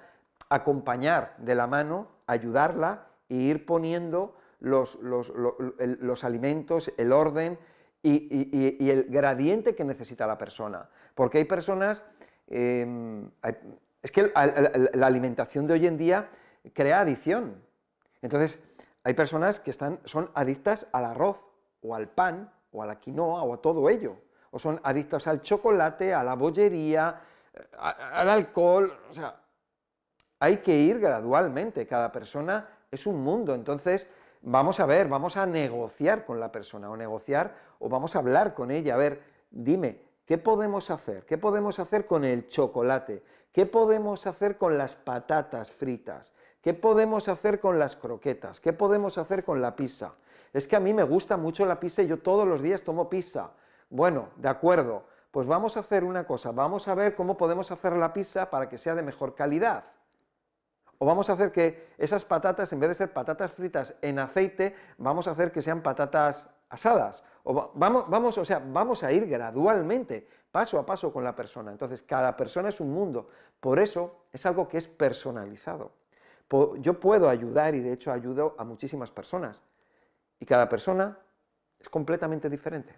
acompañar 0.50 1.36
de 1.38 1.56
la 1.56 1.68
mano, 1.68 2.08
ayudarla 2.28 3.08
e 3.30 3.36
ir 3.36 3.66
poniendo 3.66 4.38
los, 4.60 4.98
los, 5.02 6.24
alimentos, 6.24 6.94
el 6.98 7.12
orden 7.12 7.58
y, 8.04 8.90
el 8.90 9.06
gradiente 9.10 9.76
que 9.76 9.84
necesita 9.84 10.28
la 10.28 10.38
persona. 10.38 10.90
Porque 11.16 11.40
hay 11.40 11.46
personas, 11.46 12.04
em, 12.48 13.30
es 14.02 14.12
que 14.12 14.32
la 14.34 15.08
alimentación 15.08 15.68
de 15.68 15.74
hoy 15.74 15.88
en 15.88 15.98
día 15.98 16.30
crea 16.74 17.02
adicción. 17.02 17.56
Entonces, 18.22 18.60
hay 19.04 19.14
personas 19.14 19.60
que 19.60 19.72
están, 19.72 20.00
son 20.06 20.30
adictas 20.34 20.88
al 20.92 21.06
arroz, 21.06 21.38
o 21.82 21.96
al 21.96 22.08
pan, 22.08 22.52
o 22.72 22.84
a 22.84 22.86
la 22.86 23.00
quinoa, 23.00 23.44
o 23.44 23.54
a 23.54 23.58
todo 23.62 23.90
ello. 23.90 24.18
O 24.52 24.60
son 24.60 24.80
adictas 24.84 25.28
al 25.28 25.42
chocolate, 25.42 26.14
a 26.14 26.24
la 26.24 26.36
bollería, 26.36 27.22
al 27.80 28.30
alcohol. 28.30 28.94
O 29.10 29.14
sea, 29.14 29.36
hay 30.40 30.58
que 30.58 30.76
ir 30.76 31.00
gradualmente. 31.00 31.88
Cada 31.88 32.12
persona 32.12 32.70
es 32.92 33.08
un 33.08 33.24
mundo. 33.24 33.56
Entonces, 33.56 34.08
vamos 34.42 34.80
a 34.80 34.86
ver, 34.86 35.08
vamos 35.08 35.38
a 35.38 35.46
negociar 35.46 36.26
con 36.26 36.40
la 36.40 36.52
persona, 36.52 36.90
o 36.90 36.98
negociar, 36.98 37.56
o 37.80 37.90
vamos 37.90 38.16
a 38.16 38.20
hablar 38.20 38.54
con 38.54 38.72
ella. 38.72 38.94
A 38.94 38.98
ver, 38.98 39.24
dime, 39.50 40.02
¿qué 40.26 40.38
podemos 40.38 40.92
hacer? 40.92 41.26
¿Qué 41.26 41.38
podemos 41.38 41.80
hacer 41.80 42.06
con 42.06 42.24
el 42.24 42.50
chocolate? 42.50 43.24
¿Qué 43.52 43.66
podemos 43.66 44.28
hacer 44.28 44.58
con 44.58 44.78
las 44.78 44.96
patatas 44.96 45.72
fritas? 45.72 46.34
¿Qué 46.62 46.76
podemos 46.76 47.28
hacer 47.28 47.60
con 47.60 47.80
las 47.80 47.96
croquetas? 47.96 48.60
¿Qué 48.60 48.72
podemos 48.72 49.18
hacer 49.18 49.44
con 49.44 49.64
la 49.64 49.76
pizza? 49.76 50.14
Es 50.54 50.68
que 50.68 50.76
a 50.76 50.80
mí 50.80 50.94
me 50.94 51.02
gusta 51.02 51.36
mucho 51.36 51.66
la 51.66 51.80
pizza 51.80 52.04
y 52.04 52.08
yo 52.08 52.20
todos 52.20 52.48
los 52.48 52.62
días 52.62 52.84
tomo 52.84 53.10
pizza. 53.10 53.50
Bueno, 53.90 54.30
de 54.36 54.48
acuerdo, 54.48 55.06
pues 55.32 55.48
vamos 55.48 55.76
a 55.76 55.80
hacer 55.80 56.04
una 56.04 56.28
cosa, 56.28 56.52
vamos 56.52 56.88
a 56.88 56.94
ver 56.94 57.16
cómo 57.16 57.36
podemos 57.36 57.72
hacer 57.72 57.94
la 57.94 58.14
pizza 58.14 58.52
para 58.52 58.70
que 58.70 58.78
sea 58.78 58.94
de 58.94 59.02
mejor 59.02 59.34
calidad. 59.34 59.86
O 61.00 61.06
vamos 61.08 61.32
a 61.32 61.34
hacer 61.34 61.52
que 61.52 61.88
esas 61.98 62.26
patatas, 62.26 62.72
en 62.74 62.80
vez 62.80 62.90
de 62.90 62.96
ser 62.96 63.12
patatas 63.12 63.54
fritas 63.54 63.96
en 64.04 64.20
aceite, 64.20 64.76
vamos 65.00 65.28
a 65.28 65.32
hacer 65.32 65.52
que 65.52 65.64
sean 65.64 65.82
patatas 65.82 66.48
asadas. 66.70 67.24
O 67.44 67.72
vamos, 67.74 68.08
vamos, 68.08 68.38
o 68.38 68.46
sea, 68.46 68.60
vamos 68.64 69.02
a 69.02 69.12
ir 69.12 69.26
gradualmente, 69.26 70.28
paso 70.52 70.78
a 70.78 70.86
paso 70.86 71.12
con 71.12 71.24
la 71.24 71.36
persona. 71.36 71.72
Entonces, 71.72 72.04
cada 72.04 72.38
persona 72.38 72.70
es 72.70 72.80
un 72.80 72.92
mundo. 72.92 73.30
Por 73.60 73.80
eso 73.80 74.26
es 74.32 74.46
algo 74.46 74.68
que 74.68 74.78
es 74.78 74.88
personalizado 74.88 76.01
yo 76.80 77.00
puedo 77.00 77.30
ayudar 77.30 77.76
y 77.76 77.80
de 77.80 77.94
hecho 77.94 78.12
ayudo 78.12 78.56
a 78.58 78.64
muchísimas 78.64 79.12
personas. 79.12 79.62
Y 80.40 80.46
cada 80.46 80.68
persona 80.68 81.18
es 81.80 81.90
completamente 81.90 82.50
diferente. 82.50 82.94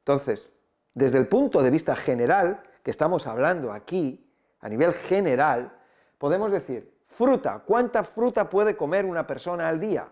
Entonces, 0.00 0.50
desde 0.94 1.18
el 1.18 1.28
punto 1.28 1.62
de 1.62 1.70
vista 1.70 1.94
general, 1.94 2.62
que 2.82 2.90
estamos 2.90 3.26
hablando 3.26 3.72
aquí, 3.72 4.26
a 4.60 4.68
nivel 4.68 4.92
general, 4.92 5.72
podemos 6.18 6.50
decir, 6.50 6.92
fruta, 7.06 7.62
¿cuánta 7.64 8.04
fruta 8.04 8.50
puede 8.50 8.76
comer 8.76 9.04
una 9.04 9.26
persona 9.26 9.68
al 9.68 9.78
día? 9.80 10.08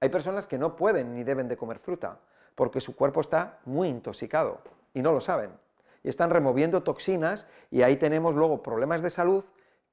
Hay 0.00 0.08
personas 0.08 0.46
que 0.46 0.58
no 0.58 0.76
pueden 0.76 1.14
ni 1.14 1.24
deben 1.24 1.48
de 1.48 1.56
comer 1.56 1.78
fruta, 1.78 2.18
porque 2.54 2.80
su 2.80 2.94
cuerpo 2.94 3.20
está 3.20 3.60
muy 3.64 3.88
intoxicado 3.88 4.60
y 4.92 5.02
no 5.02 5.12
lo 5.12 5.20
saben. 5.20 5.50
Y 6.02 6.08
están 6.08 6.30
removiendo 6.30 6.82
toxinas 6.82 7.46
y 7.70 7.82
ahí 7.82 7.96
tenemos 7.96 8.34
luego 8.34 8.62
problemas 8.62 9.00
de 9.02 9.10
salud 9.10 9.44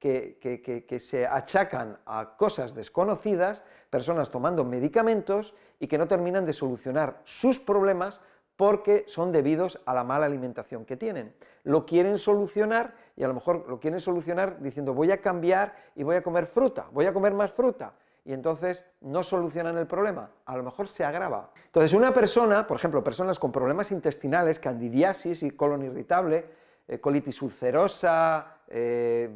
que, 0.02 0.96
se 0.98 1.26
achacan 1.26 1.96
a 2.06 2.36
cosas 2.36 2.74
desconocidas, 2.74 3.62
personas 3.88 4.32
tomando 4.32 4.64
medicamentos 4.64 5.54
y 5.78 5.86
que 5.86 5.96
no 5.96 6.08
terminan 6.08 6.44
de 6.44 6.52
solucionar 6.52 7.20
sus 7.24 7.60
problemas 7.60 8.20
porque 8.56 9.04
son 9.06 9.30
debidos 9.30 9.80
a 9.86 9.94
la 9.94 10.02
mala 10.02 10.26
alimentación 10.26 10.84
que 10.84 10.96
tienen. 10.96 11.32
Lo 11.62 11.86
quieren 11.86 12.18
solucionar 12.18 12.94
y 13.16 13.22
a 13.22 13.28
lo 13.28 13.34
mejor 13.34 13.64
lo 13.68 13.78
quieren 13.78 14.00
solucionar 14.00 14.60
diciendo 14.60 14.92
voy 14.92 15.12
a 15.12 15.20
cambiar 15.20 15.76
y 15.94 16.02
voy 16.02 16.16
a 16.16 16.22
comer 16.22 16.46
fruta, 16.46 16.88
voy 16.92 17.06
a 17.06 17.12
comer 17.12 17.32
más 17.32 17.52
fruta. 17.52 17.94
Y 18.24 18.32
entonces 18.32 18.84
no 19.00 19.22
solucionan 19.22 19.78
el 19.78 19.86
problema, 19.86 20.30
a 20.46 20.56
lo 20.56 20.62
mejor 20.64 20.88
se 20.88 21.04
agrava. 21.04 21.50
Entonces 21.66 21.92
una 21.92 22.12
persona, 22.12 22.66
por 22.66 22.76
ejemplo, 22.76 23.02
personas 23.02 23.38
con 23.38 23.52
problemas 23.52 23.90
intestinales, 23.92 24.58
candidiasis 24.58 25.42
y 25.42 25.50
colon 25.52 25.82
irritable, 25.82 26.61
eh, 26.88 26.98
colitis 27.00 27.40
ulcerosa, 27.42 28.58
eh, 28.66 29.30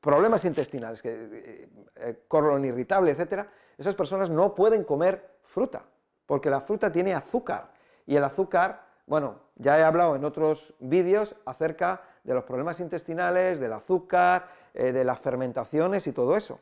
problemas 0.00 0.44
intestinales, 0.44 1.00
que, 1.02 1.68
eh, 1.96 2.24
colon 2.28 2.64
irritable, 2.64 3.10
etcétera, 3.10 3.48
esas 3.76 3.94
personas 3.94 4.30
no 4.30 4.54
pueden 4.54 4.84
comer 4.84 5.38
fruta, 5.44 5.82
porque 6.26 6.50
la 6.50 6.60
fruta 6.60 6.92
tiene 6.92 7.14
azúcar, 7.14 7.72
y 8.06 8.16
el 8.16 8.24
azúcar, 8.24 8.86
bueno, 9.06 9.40
ya 9.56 9.78
he 9.78 9.82
hablado 9.82 10.14
en 10.14 10.24
otros 10.24 10.74
vídeos 10.78 11.34
acerca 11.46 12.02
de 12.22 12.34
los 12.34 12.44
problemas 12.44 12.80
intestinales, 12.80 13.58
del 13.58 13.72
azúcar, 13.72 14.48
de 14.74 15.02
las 15.02 15.18
fermentaciones 15.18 16.06
y 16.06 16.12
todo 16.12 16.36
eso, 16.36 16.60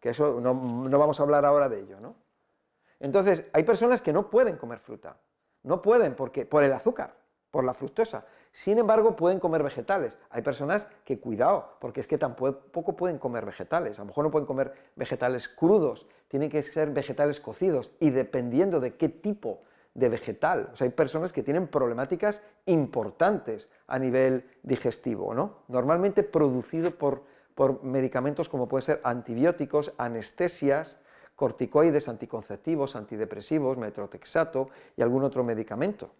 que 0.00 0.10
eso 0.10 0.40
no, 0.40 0.54
no 0.54 0.98
vamos 0.98 1.20
a 1.20 1.22
hablar 1.22 1.44
ahora 1.44 1.68
de 1.68 1.80
ello, 1.80 2.00
¿no? 2.00 2.16
Entonces, 3.00 3.44
hay 3.52 3.62
personas 3.62 4.02
que 4.02 4.12
no 4.12 4.30
pueden 4.30 4.56
comer 4.56 4.80
fruta, 4.80 5.16
no 5.62 5.82
pueden 5.82 6.14
porque 6.14 6.46
por 6.46 6.64
el 6.64 6.72
azúcar, 6.72 7.14
por 7.50 7.64
la 7.64 7.74
fructosa. 7.74 8.26
Sin 8.52 8.78
embargo, 8.78 9.16
pueden 9.16 9.40
comer 9.40 9.62
vegetales. 9.62 10.16
Hay 10.30 10.42
personas 10.42 10.88
que, 11.04 11.18
cuidado, 11.18 11.76
porque 11.80 12.00
es 12.00 12.06
que 12.06 12.18
tampoco 12.18 12.96
pueden 12.96 13.18
comer 13.18 13.44
vegetales. 13.44 13.98
A 13.98 14.02
lo 14.02 14.06
mejor 14.06 14.24
no 14.24 14.30
pueden 14.30 14.46
comer 14.46 14.72
vegetales 14.96 15.48
crudos, 15.48 16.06
tienen 16.28 16.50
que 16.50 16.62
ser 16.62 16.90
vegetales 16.90 17.40
cocidos 17.40 17.90
y 18.00 18.10
dependiendo 18.10 18.80
de 18.80 18.96
qué 18.96 19.08
tipo 19.08 19.62
de 19.94 20.08
vegetal. 20.08 20.70
O 20.72 20.76
sea, 20.76 20.86
hay 20.86 20.92
personas 20.92 21.32
que 21.32 21.42
tienen 21.42 21.68
problemáticas 21.68 22.42
importantes 22.66 23.68
a 23.86 23.98
nivel 23.98 24.44
digestivo, 24.62 25.34
¿no? 25.34 25.58
Normalmente 25.68 26.22
producido 26.22 26.92
por, 26.92 27.22
por 27.54 27.82
medicamentos 27.82 28.48
como 28.48 28.68
pueden 28.68 28.82
ser 28.82 29.00
antibióticos, 29.04 29.92
anestesias, 29.98 30.98
corticoides, 31.34 32.08
anticonceptivos, 32.08 32.96
antidepresivos, 32.96 33.78
metrotexato 33.78 34.68
y 34.96 35.02
algún 35.02 35.24
otro 35.24 35.44
medicamento 35.44 36.10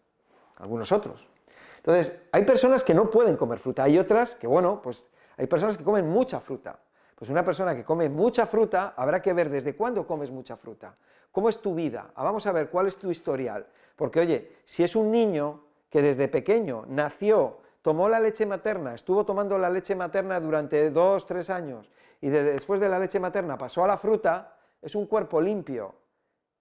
algunos 0.59 0.93
otros. 0.93 1.29
Entonces, 1.77 2.13
hay 2.33 2.45
personas 2.45 2.85
que 2.85 2.95
no 2.95 3.11
pueden 3.11 3.37
comer 3.37 3.59
fruta, 3.59 3.85
hay 3.85 3.99
otras 3.99 4.35
que, 4.35 4.47
bueno, 4.47 4.83
pues 4.83 5.07
hay 5.37 5.47
personas 5.47 5.77
que 5.77 5.85
comen 5.85 6.09
mucha 6.09 6.41
fruta. 6.41 6.79
Pues 7.15 7.31
una 7.31 7.45
persona 7.45 7.75
que 7.75 7.85
come 7.85 8.09
mucha 8.09 8.47
fruta, 8.47 8.95
habrá 8.97 9.21
que 9.21 9.33
ver 9.33 9.49
desde 9.49 9.75
cuándo 9.75 10.07
comes 10.07 10.31
mucha 10.31 10.57
fruta. 10.57 10.95
¿Cómo 11.33 11.49
es 11.49 11.59
tu 11.61 11.75
vida? 11.75 12.11
Ah, 12.15 12.25
vamos 12.25 12.47
a 12.47 12.53
ver 12.53 12.71
cuál 12.71 12.87
es 12.87 12.97
tu 12.97 13.11
historial. 13.11 13.67
Porque, 13.97 14.21
oye, 14.21 14.57
si 14.65 14.85
es 14.85 14.95
un 14.95 15.11
niño 15.11 15.63
que 15.91 16.03
desde 16.03 16.29
pequeño 16.29 16.85
nació, 16.89 17.59
tomó 17.83 18.09
la 18.09 18.21
leche 18.21 18.47
materna, 18.47 18.95
estuvo 18.95 19.25
tomando 19.25 19.59
la 19.59 19.71
leche 19.71 19.95
materna 19.95 20.39
durante 20.39 20.91
dos, 20.91 21.27
tres 21.27 21.51
años, 21.51 21.91
y 22.21 22.29
después 22.29 22.81
de 22.81 22.89
la 22.89 22.99
leche 22.99 23.21
materna 23.21 23.57
pasó 23.57 23.85
a 23.85 23.89
la 23.89 23.97
fruta, 23.97 24.57
es 24.83 24.95
un 24.95 25.07
cuerpo 25.07 25.41
limpio. 25.41 25.95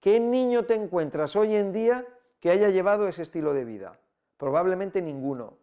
¿Qué 0.00 0.20
niño 0.20 0.64
te 0.64 0.74
encuentras 0.74 1.34
hoy 1.36 1.54
en 1.54 1.72
día 1.72 2.04
que 2.40 2.50
haya 2.50 2.68
llevado 2.70 3.08
ese 3.08 3.22
estilo 3.22 3.54
de 3.54 3.64
vida? 3.64 3.98
Probablemente 4.36 5.02
ninguno. 5.02 5.56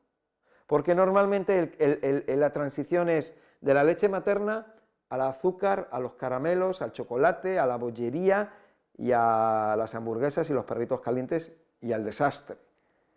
Porque 0.68 0.96
normalmente 0.96 2.26
la 2.28 2.52
transición 2.52 3.10
es 3.10 3.34
de 3.62 3.74
la 3.74 3.84
leche 3.84 4.10
materna 4.10 4.74
al 5.10 5.22
azúcar, 5.22 5.88
a 5.92 6.00
los 6.00 6.14
caramelos, 6.14 6.82
al 6.82 6.92
chocolate, 6.92 7.60
a 7.60 7.66
la 7.66 7.78
bollería 7.78 8.54
y 8.98 9.12
a 9.12 9.76
las 9.78 9.94
hamburguesas 9.96 10.50
y 10.50 10.54
los 10.54 10.66
perritos 10.66 11.02
calientes 11.02 11.52
y 11.82 11.94
al 11.94 12.04
desastre 12.04 12.58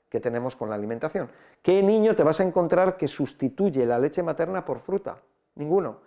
que 0.08 0.20
tenemos 0.20 0.56
con 0.56 0.70
la 0.70 0.74
alimentación. 0.74 1.30
¿Qué 1.62 1.82
niño 1.82 2.16
te 2.16 2.22
vas 2.22 2.40
a 2.40 2.44
encontrar 2.44 2.96
que 2.96 3.08
sustituye 3.08 3.84
la 3.84 3.98
leche 3.98 4.22
materna 4.22 4.64
por 4.64 4.80
fruta? 4.80 5.18
Ninguno. 5.54 6.00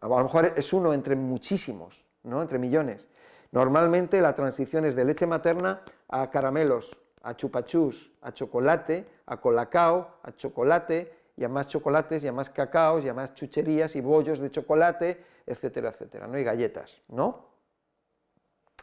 A 0.00 0.08
lo 0.08 0.18
mejor 0.18 0.52
es 0.56 0.72
uno 0.72 0.92
entre 0.92 1.16
muchísimos, 1.16 2.08
¿no? 2.22 2.42
entre 2.42 2.58
millones. 2.58 3.08
Normalmente 3.52 4.20
la 4.20 4.34
transición 4.34 4.84
es 4.84 4.94
de 4.94 5.04
leche 5.04 5.26
materna 5.26 5.82
a 6.08 6.30
caramelos, 6.30 6.90
a 7.22 7.34
chupachús, 7.34 8.12
a 8.22 8.32
chocolate, 8.32 9.04
a 9.26 9.40
colacao, 9.40 10.18
a 10.22 10.32
chocolate, 10.32 11.20
y 11.36 11.44
a 11.44 11.48
más 11.48 11.68
chocolates, 11.68 12.22
y 12.22 12.28
a 12.28 12.32
más 12.32 12.50
cacaos, 12.50 13.02
y 13.04 13.08
a 13.08 13.14
más 13.14 13.34
chucherías 13.34 13.96
y 13.96 14.02
bollos 14.02 14.40
de 14.40 14.50
chocolate, 14.50 15.24
etcétera, 15.46 15.88
etcétera, 15.88 16.26
¿no? 16.26 16.34
hay 16.34 16.44
galletas, 16.44 17.00
¿no? 17.08 17.48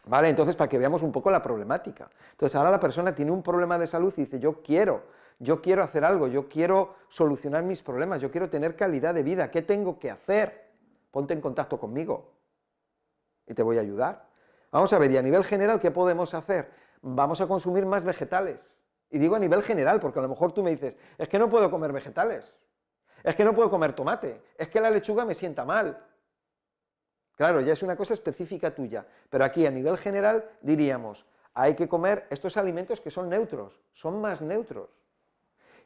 ¿Vale? 0.06 0.28
Entonces, 0.28 0.56
para 0.56 0.68
que 0.68 0.78
veamos 0.78 1.02
un 1.02 1.12
poco 1.12 1.30
la 1.30 1.42
problemática. 1.42 2.10
Entonces, 2.32 2.56
ahora 2.56 2.70
la 2.70 2.80
persona 2.80 3.14
tiene 3.14 3.30
un 3.30 3.42
problema 3.42 3.78
de 3.78 3.86
salud 3.86 4.12
y 4.16 4.22
dice, 4.22 4.40
yo 4.40 4.62
quiero, 4.62 5.04
yo 5.38 5.60
quiero 5.60 5.82
hacer 5.84 6.04
algo, 6.04 6.26
yo 6.26 6.48
quiero 6.48 6.96
solucionar 7.08 7.62
mis 7.62 7.82
problemas, 7.82 8.20
yo 8.20 8.30
quiero 8.30 8.50
tener 8.50 8.74
calidad 8.74 9.14
de 9.14 9.22
vida, 9.22 9.50
¿qué 9.50 9.62
tengo 9.62 9.98
que 9.98 10.10
hacer? 10.10 10.70
Ponte 11.10 11.34
en 11.34 11.40
contacto 11.40 11.78
conmigo 11.78 12.32
y 13.46 13.54
te 13.54 13.62
voy 13.62 13.78
a 13.78 13.82
ayudar. 13.82 14.27
Vamos 14.70 14.92
a 14.92 14.98
ver, 14.98 15.10
y 15.10 15.16
a 15.16 15.22
nivel 15.22 15.44
general, 15.44 15.80
¿qué 15.80 15.90
podemos 15.90 16.34
hacer? 16.34 16.70
Vamos 17.02 17.40
a 17.40 17.46
consumir 17.46 17.86
más 17.86 18.04
vegetales. 18.04 18.58
Y 19.10 19.18
digo 19.18 19.36
a 19.36 19.38
nivel 19.38 19.62
general, 19.62 20.00
porque 20.00 20.18
a 20.18 20.22
lo 20.22 20.28
mejor 20.28 20.52
tú 20.52 20.62
me 20.62 20.70
dices, 20.70 20.94
es 21.16 21.28
que 21.28 21.38
no 21.38 21.48
puedo 21.48 21.70
comer 21.70 21.92
vegetales, 21.92 22.54
es 23.22 23.34
que 23.34 23.44
no 23.44 23.54
puedo 23.54 23.70
comer 23.70 23.94
tomate, 23.94 24.42
es 24.58 24.68
que 24.68 24.80
la 24.80 24.90
lechuga 24.90 25.24
me 25.24 25.34
sienta 25.34 25.64
mal, 25.64 25.98
Claro, 27.38 27.60
ya 27.60 27.72
es 27.72 27.84
una 27.84 27.94
cosa 27.94 28.14
específica 28.14 28.74
tuya, 28.74 29.06
pero 29.30 29.44
aquí 29.44 29.64
a 29.64 29.70
nivel 29.70 29.96
general 29.96 30.44
diríamos, 30.60 31.24
hay 31.54 31.74
que 31.74 31.88
comer 31.88 32.26
estos 32.30 32.56
alimentos 32.56 33.00
que 33.00 33.12
son 33.12 33.28
neutros, 33.28 33.80
son 33.92 34.20
más 34.20 34.40
neutros, 34.40 34.90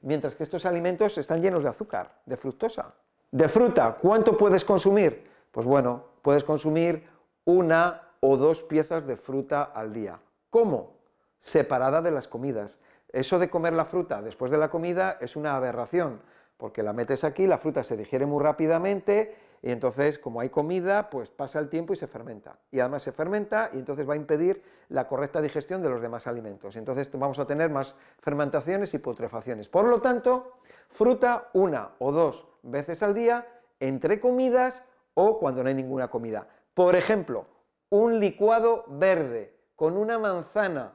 mientras 0.01 0.35
que 0.35 0.45
estos 0.45 0.65
alimentos 0.65 1.19
están 1.19 1.43
llenos 1.43 1.63
de 1.63 1.69
azúcar, 1.69 2.23
de 2.25 2.39
fructosa. 2.39 2.95
De 3.31 3.49
fruta, 3.49 3.99
¿cuánto 4.01 4.35
puedes 4.35 4.65
consumir? 4.65 5.31
Pues 5.51 5.67
bueno, 5.67 6.07
puedes 6.23 6.43
consumir 6.43 7.07
una 7.45 8.01
o 8.25 8.37
dos 8.37 8.63
piezas 8.63 9.05
de 9.05 9.17
fruta 9.17 9.63
al 9.63 9.93
día. 9.93 10.21
¿Cómo? 10.49 10.97
Separada 11.41 12.01
de 12.01 12.13
las 12.13 12.29
comidas. 12.29 12.79
Eso 13.09 13.41
de 13.41 13.51
comer 13.51 13.73
la 13.73 13.85
fruta 13.85 14.23
después 14.23 14.53
de 14.53 14.59
la 14.59 14.71
comida 14.71 15.19
es 15.21 15.35
una 15.35 15.57
aberración, 15.57 16.23
porque 16.57 16.85
la 16.85 16.93
metes 16.93 17.25
aquí, 17.25 17.49
la 17.49 17.59
fruta 17.59 17.83
se 17.83 17.97
digiere 17.97 18.25
muy 18.25 18.41
rápidamente 18.41 19.35
y 19.61 19.73
entonces, 19.73 20.21
como 20.21 20.41
hay 20.41 20.51
comida, 20.51 21.11
pues 21.11 21.31
pasa 21.31 21.59
el 21.59 21.69
tiempo 21.69 21.93
y 21.93 21.97
se 21.97 22.07
fermenta. 22.07 22.59
Y 22.71 22.79
además 22.79 23.03
se 23.03 23.11
fermenta 23.11 23.71
y 23.73 23.79
entonces 23.79 24.09
va 24.09 24.15
a 24.15 24.17
impedir 24.17 24.63
la 24.89 25.09
correcta 25.09 25.41
digestión 25.41 25.83
de 25.83 25.89
los 25.89 26.01
demás 26.01 26.29
alimentos. 26.29 26.77
Entonces 26.77 27.11
vamos 27.13 27.41
a 27.41 27.47
tener 27.47 27.71
más 27.71 27.97
fermentaciones 28.21 28.95
y 28.95 28.99
putrefacciones. 28.99 29.69
Por 29.69 29.87
lo 29.87 30.01
tanto, 30.01 30.59
fruta 30.91 31.49
una 31.55 31.91
o 31.99 32.13
dos 32.13 32.47
veces 32.63 33.03
al 33.03 33.15
día, 33.15 33.47
entre 33.81 34.21
comidas 34.21 34.85
o 35.15 35.41
cuando 35.41 35.65
no 35.65 35.69
hay 35.69 35.75
ninguna 35.75 36.09
comida. 36.09 36.47
Por 36.75 36.95
ejemplo, 36.95 37.47
un 37.93 38.21
licuado 38.21 38.87
verde 38.89 39.55
con 39.77 39.99
una 39.99 40.19
manzana, 40.19 40.95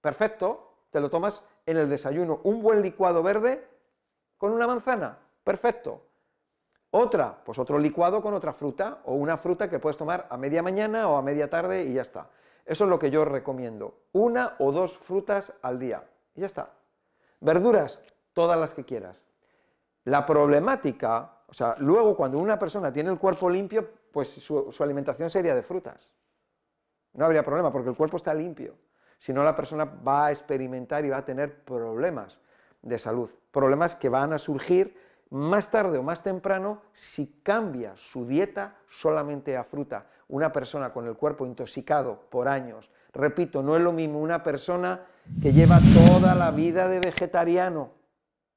perfecto, 0.00 0.72
te 0.90 0.98
lo 0.98 1.10
tomas 1.10 1.44
en 1.66 1.76
el 1.76 1.90
desayuno. 1.90 2.40
Un 2.42 2.62
buen 2.62 2.80
licuado 2.80 3.22
verde 3.22 3.68
con 4.38 4.52
una 4.52 4.66
manzana, 4.66 5.18
perfecto. 5.44 6.00
Otra, 6.90 7.36
pues 7.44 7.58
otro 7.58 7.78
licuado 7.78 8.22
con 8.22 8.32
otra 8.32 8.54
fruta 8.54 9.00
o 9.04 9.12
una 9.12 9.36
fruta 9.36 9.68
que 9.68 9.78
puedes 9.78 9.98
tomar 9.98 10.26
a 10.30 10.38
media 10.38 10.62
mañana 10.62 11.06
o 11.10 11.18
a 11.18 11.22
media 11.22 11.50
tarde 11.50 11.84
y 11.84 11.92
ya 11.92 12.00
está. 12.00 12.30
Eso 12.64 12.84
es 12.84 12.90
lo 12.90 12.98
que 12.98 13.10
yo 13.10 13.26
recomiendo. 13.26 13.98
Una 14.12 14.56
o 14.58 14.72
dos 14.72 14.96
frutas 14.96 15.52
al 15.60 15.78
día 15.78 16.02
y 16.34 16.40
ya 16.40 16.46
está. 16.46 16.70
Verduras, 17.40 18.00
todas 18.32 18.58
las 18.58 18.72
que 18.72 18.86
quieras. 18.86 19.20
La 20.04 20.24
problemática, 20.24 21.42
o 21.46 21.52
sea, 21.52 21.74
luego 21.78 22.16
cuando 22.16 22.38
una 22.38 22.58
persona 22.58 22.90
tiene 22.90 23.10
el 23.10 23.18
cuerpo 23.18 23.50
limpio, 23.50 23.86
pues 24.10 24.30
su, 24.30 24.72
su 24.72 24.82
alimentación 24.82 25.28
sería 25.28 25.54
de 25.54 25.62
frutas. 25.62 26.10
No 27.12 27.24
habría 27.24 27.44
problema 27.44 27.72
porque 27.72 27.90
el 27.90 27.96
cuerpo 27.96 28.16
está 28.16 28.34
limpio. 28.34 28.76
Si 29.18 29.32
no, 29.32 29.42
la 29.42 29.56
persona 29.56 29.84
va 29.84 30.26
a 30.26 30.30
experimentar 30.30 31.04
y 31.04 31.10
va 31.10 31.18
a 31.18 31.24
tener 31.24 31.64
problemas 31.64 32.38
de 32.82 32.98
salud. 32.98 33.30
Problemas 33.50 33.96
que 33.96 34.08
van 34.08 34.32
a 34.32 34.38
surgir 34.38 34.96
más 35.30 35.70
tarde 35.70 35.98
o 35.98 36.02
más 36.02 36.22
temprano 36.22 36.82
si 36.92 37.40
cambia 37.42 37.96
su 37.96 38.26
dieta 38.26 38.76
solamente 38.88 39.56
a 39.56 39.64
fruta. 39.64 40.06
Una 40.28 40.52
persona 40.52 40.92
con 40.92 41.06
el 41.06 41.16
cuerpo 41.16 41.46
intoxicado 41.46 42.26
por 42.30 42.48
años, 42.48 42.90
repito, 43.12 43.62
no 43.62 43.76
es 43.76 43.82
lo 43.82 43.92
mismo 43.92 44.20
una 44.20 44.42
persona 44.42 45.06
que 45.42 45.52
lleva 45.52 45.80
toda 45.94 46.34
la 46.34 46.50
vida 46.50 46.88
de 46.88 47.00
vegetariano, 47.00 47.92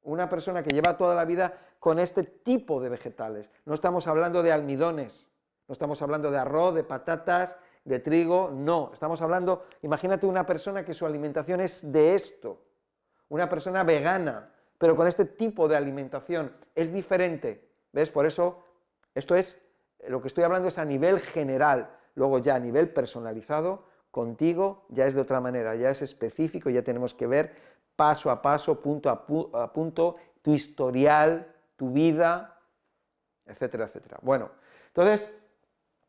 una 0.03 0.29
persona 0.29 0.63
que 0.63 0.69
lleva 0.69 0.97
toda 0.97 1.15
la 1.15 1.25
vida 1.25 1.53
con 1.79 1.99
este 1.99 2.23
tipo 2.23 2.81
de 2.81 2.89
vegetales. 2.89 3.49
No 3.65 3.73
estamos 3.73 4.07
hablando 4.07 4.43
de 4.43 4.51
almidones, 4.51 5.27
no 5.67 5.73
estamos 5.73 6.01
hablando 6.01 6.31
de 6.31 6.37
arroz, 6.37 6.75
de 6.75 6.83
patatas, 6.83 7.57
de 7.83 7.99
trigo, 7.99 8.51
no, 8.53 8.91
estamos 8.93 9.21
hablando, 9.21 9.65
imagínate 9.81 10.25
una 10.25 10.45
persona 10.45 10.85
que 10.85 10.93
su 10.93 11.05
alimentación 11.05 11.61
es 11.61 11.91
de 11.91 12.15
esto, 12.15 12.61
una 13.29 13.49
persona 13.49 13.83
vegana, 13.83 14.51
pero 14.77 14.95
con 14.95 15.07
este 15.07 15.25
tipo 15.25 15.67
de 15.67 15.77
alimentación 15.77 16.55
es 16.75 16.91
diferente. 16.91 17.69
¿Ves? 17.93 18.09
Por 18.09 18.25
eso, 18.25 18.63
esto 19.13 19.35
es, 19.35 19.61
lo 20.07 20.21
que 20.21 20.27
estoy 20.27 20.43
hablando 20.43 20.67
es 20.67 20.77
a 20.77 20.85
nivel 20.85 21.19
general, 21.19 21.89
luego 22.15 22.39
ya 22.39 22.55
a 22.55 22.59
nivel 22.59 22.89
personalizado, 22.89 23.85
contigo 24.11 24.85
ya 24.89 25.05
es 25.05 25.13
de 25.13 25.21
otra 25.21 25.39
manera, 25.39 25.75
ya 25.75 25.89
es 25.89 26.01
específico, 26.01 26.69
ya 26.69 26.83
tenemos 26.83 27.13
que 27.13 27.27
ver 27.27 27.55
paso 27.95 28.31
a 28.31 28.41
paso, 28.41 28.81
punto 28.81 29.09
a, 29.09 29.25
punto, 29.73 30.15
tu 30.41 30.53
historial, 30.53 31.53
tu 31.75 31.91
vida, 31.91 32.59
etcétera, 33.45 33.85
etcétera. 33.85 34.17
Bueno, 34.21 34.49
entonces, 34.87 35.31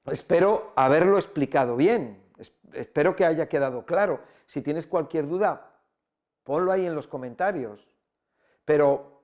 espero 0.07 0.73
haberlo 0.77 1.17
explicado 1.17 1.77
bien, 1.77 2.23
espero 2.73 3.15
que 3.15 3.25
haya 3.25 3.49
quedado 3.49 3.85
claro. 3.85 4.21
Si 4.47 4.63
tienes 4.63 4.87
cualquier 4.87 5.29
duda, 5.29 5.73
ponlo 6.45 6.73
ahí 6.73 6.87
en 6.87 6.95
los 6.95 7.07
comentarios. 7.07 7.87
Pero 8.65 9.23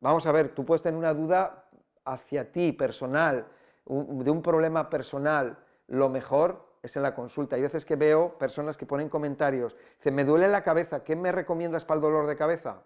vamos 0.00 0.26
a 0.26 0.32
ver, 0.32 0.54
tú 0.54 0.64
puedes 0.64 0.82
tener 0.82 0.98
una 0.98 1.14
duda 1.14 1.68
hacia 2.04 2.50
ti 2.52 2.72
personal, 2.72 3.46
de 3.86 4.30
un 4.30 4.42
problema 4.42 4.90
personal, 4.90 5.58
lo 5.86 6.08
mejor 6.08 6.66
es 6.82 6.96
en 6.96 7.02
la 7.02 7.14
consulta. 7.14 7.56
Hay 7.56 7.62
veces 7.62 7.84
que 7.84 7.96
veo 7.96 8.36
personas 8.38 8.76
que 8.76 8.86
ponen 8.86 9.08
comentarios, 9.08 9.76
dicen, 9.98 10.14
me 10.14 10.24
duele 10.24 10.48
la 10.48 10.62
cabeza, 10.62 11.04
¿qué 11.04 11.16
me 11.16 11.32
recomiendas 11.32 11.84
para 11.84 11.96
el 11.96 12.02
dolor 12.02 12.26
de 12.26 12.36
cabeza? 12.36 12.82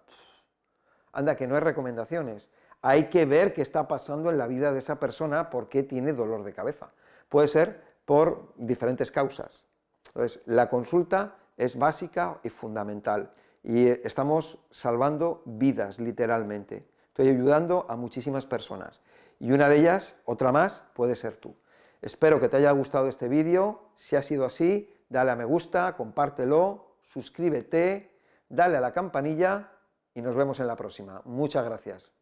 Anda, 1.13 1.37
que 1.37 1.47
no 1.47 1.55
hay 1.55 1.61
recomendaciones. 1.61 2.49
Hay 2.83 3.05
que 3.05 3.27
ver 3.27 3.53
qué 3.53 3.63
está 3.63 3.89
pasando 3.89 4.31
en 4.31 4.39
la 4.39 4.47
vida 4.47 4.73
de 4.73 4.79
esa 4.79 4.99
persona, 4.99 5.51
por 5.51 5.69
qué 5.69 5.83
tiene 5.83 6.13
dolor 6.13 6.45
de 6.45 6.53
cabeza. 6.53 6.93
Puede 7.31 7.49
ser 7.49 7.83
por 8.05 8.53
diferentes 8.57 9.11
causas. 9.11 9.65
Entonces, 10.09 10.43
la 10.45 10.69
consulta 10.69 11.37
es 11.57 11.79
básica 11.79 12.41
y 12.43 12.51
fundamental 12.51 13.33
y 13.63 13.87
estamos 13.89 14.59
salvando 14.71 15.43
vidas, 15.47 15.99
literalmente. 15.99 16.87
Estoy 17.09 17.29
ayudando 17.29 17.87
a 17.89 17.97
muchísimas 17.97 18.47
personas 18.47 19.01
y 19.39 19.53
una 19.53 19.69
de 19.69 19.79
ellas, 19.79 20.17
otra 20.25 20.53
más, 20.53 20.85
puede 20.95 21.15
ser 21.17 21.37
tú. 21.37 21.55
Espero 22.03 22.41
que 22.41 22.49
te 22.49 22.57
haya 22.57 22.73
gustado 22.73 23.09
este 23.09 23.29
vídeo, 23.29 23.91
si 23.95 24.17
ha 24.17 24.23
sido 24.23 24.45
así, 24.45 24.93
dale 25.09 25.31
a 25.31 25.37
me 25.37 25.45
gusta, 25.45 25.97
compártelo, 25.97 26.97
suscríbete, 27.03 28.19
dale 28.49 28.77
a 28.77 28.81
la 28.81 28.93
campanilla 28.93 29.71
y 30.15 30.23
nos 30.23 30.35
vemos 30.35 30.61
en 30.61 30.67
la 30.67 30.77
próxima. 30.77 31.23
Muchas 31.25 31.65
gracias. 31.65 32.13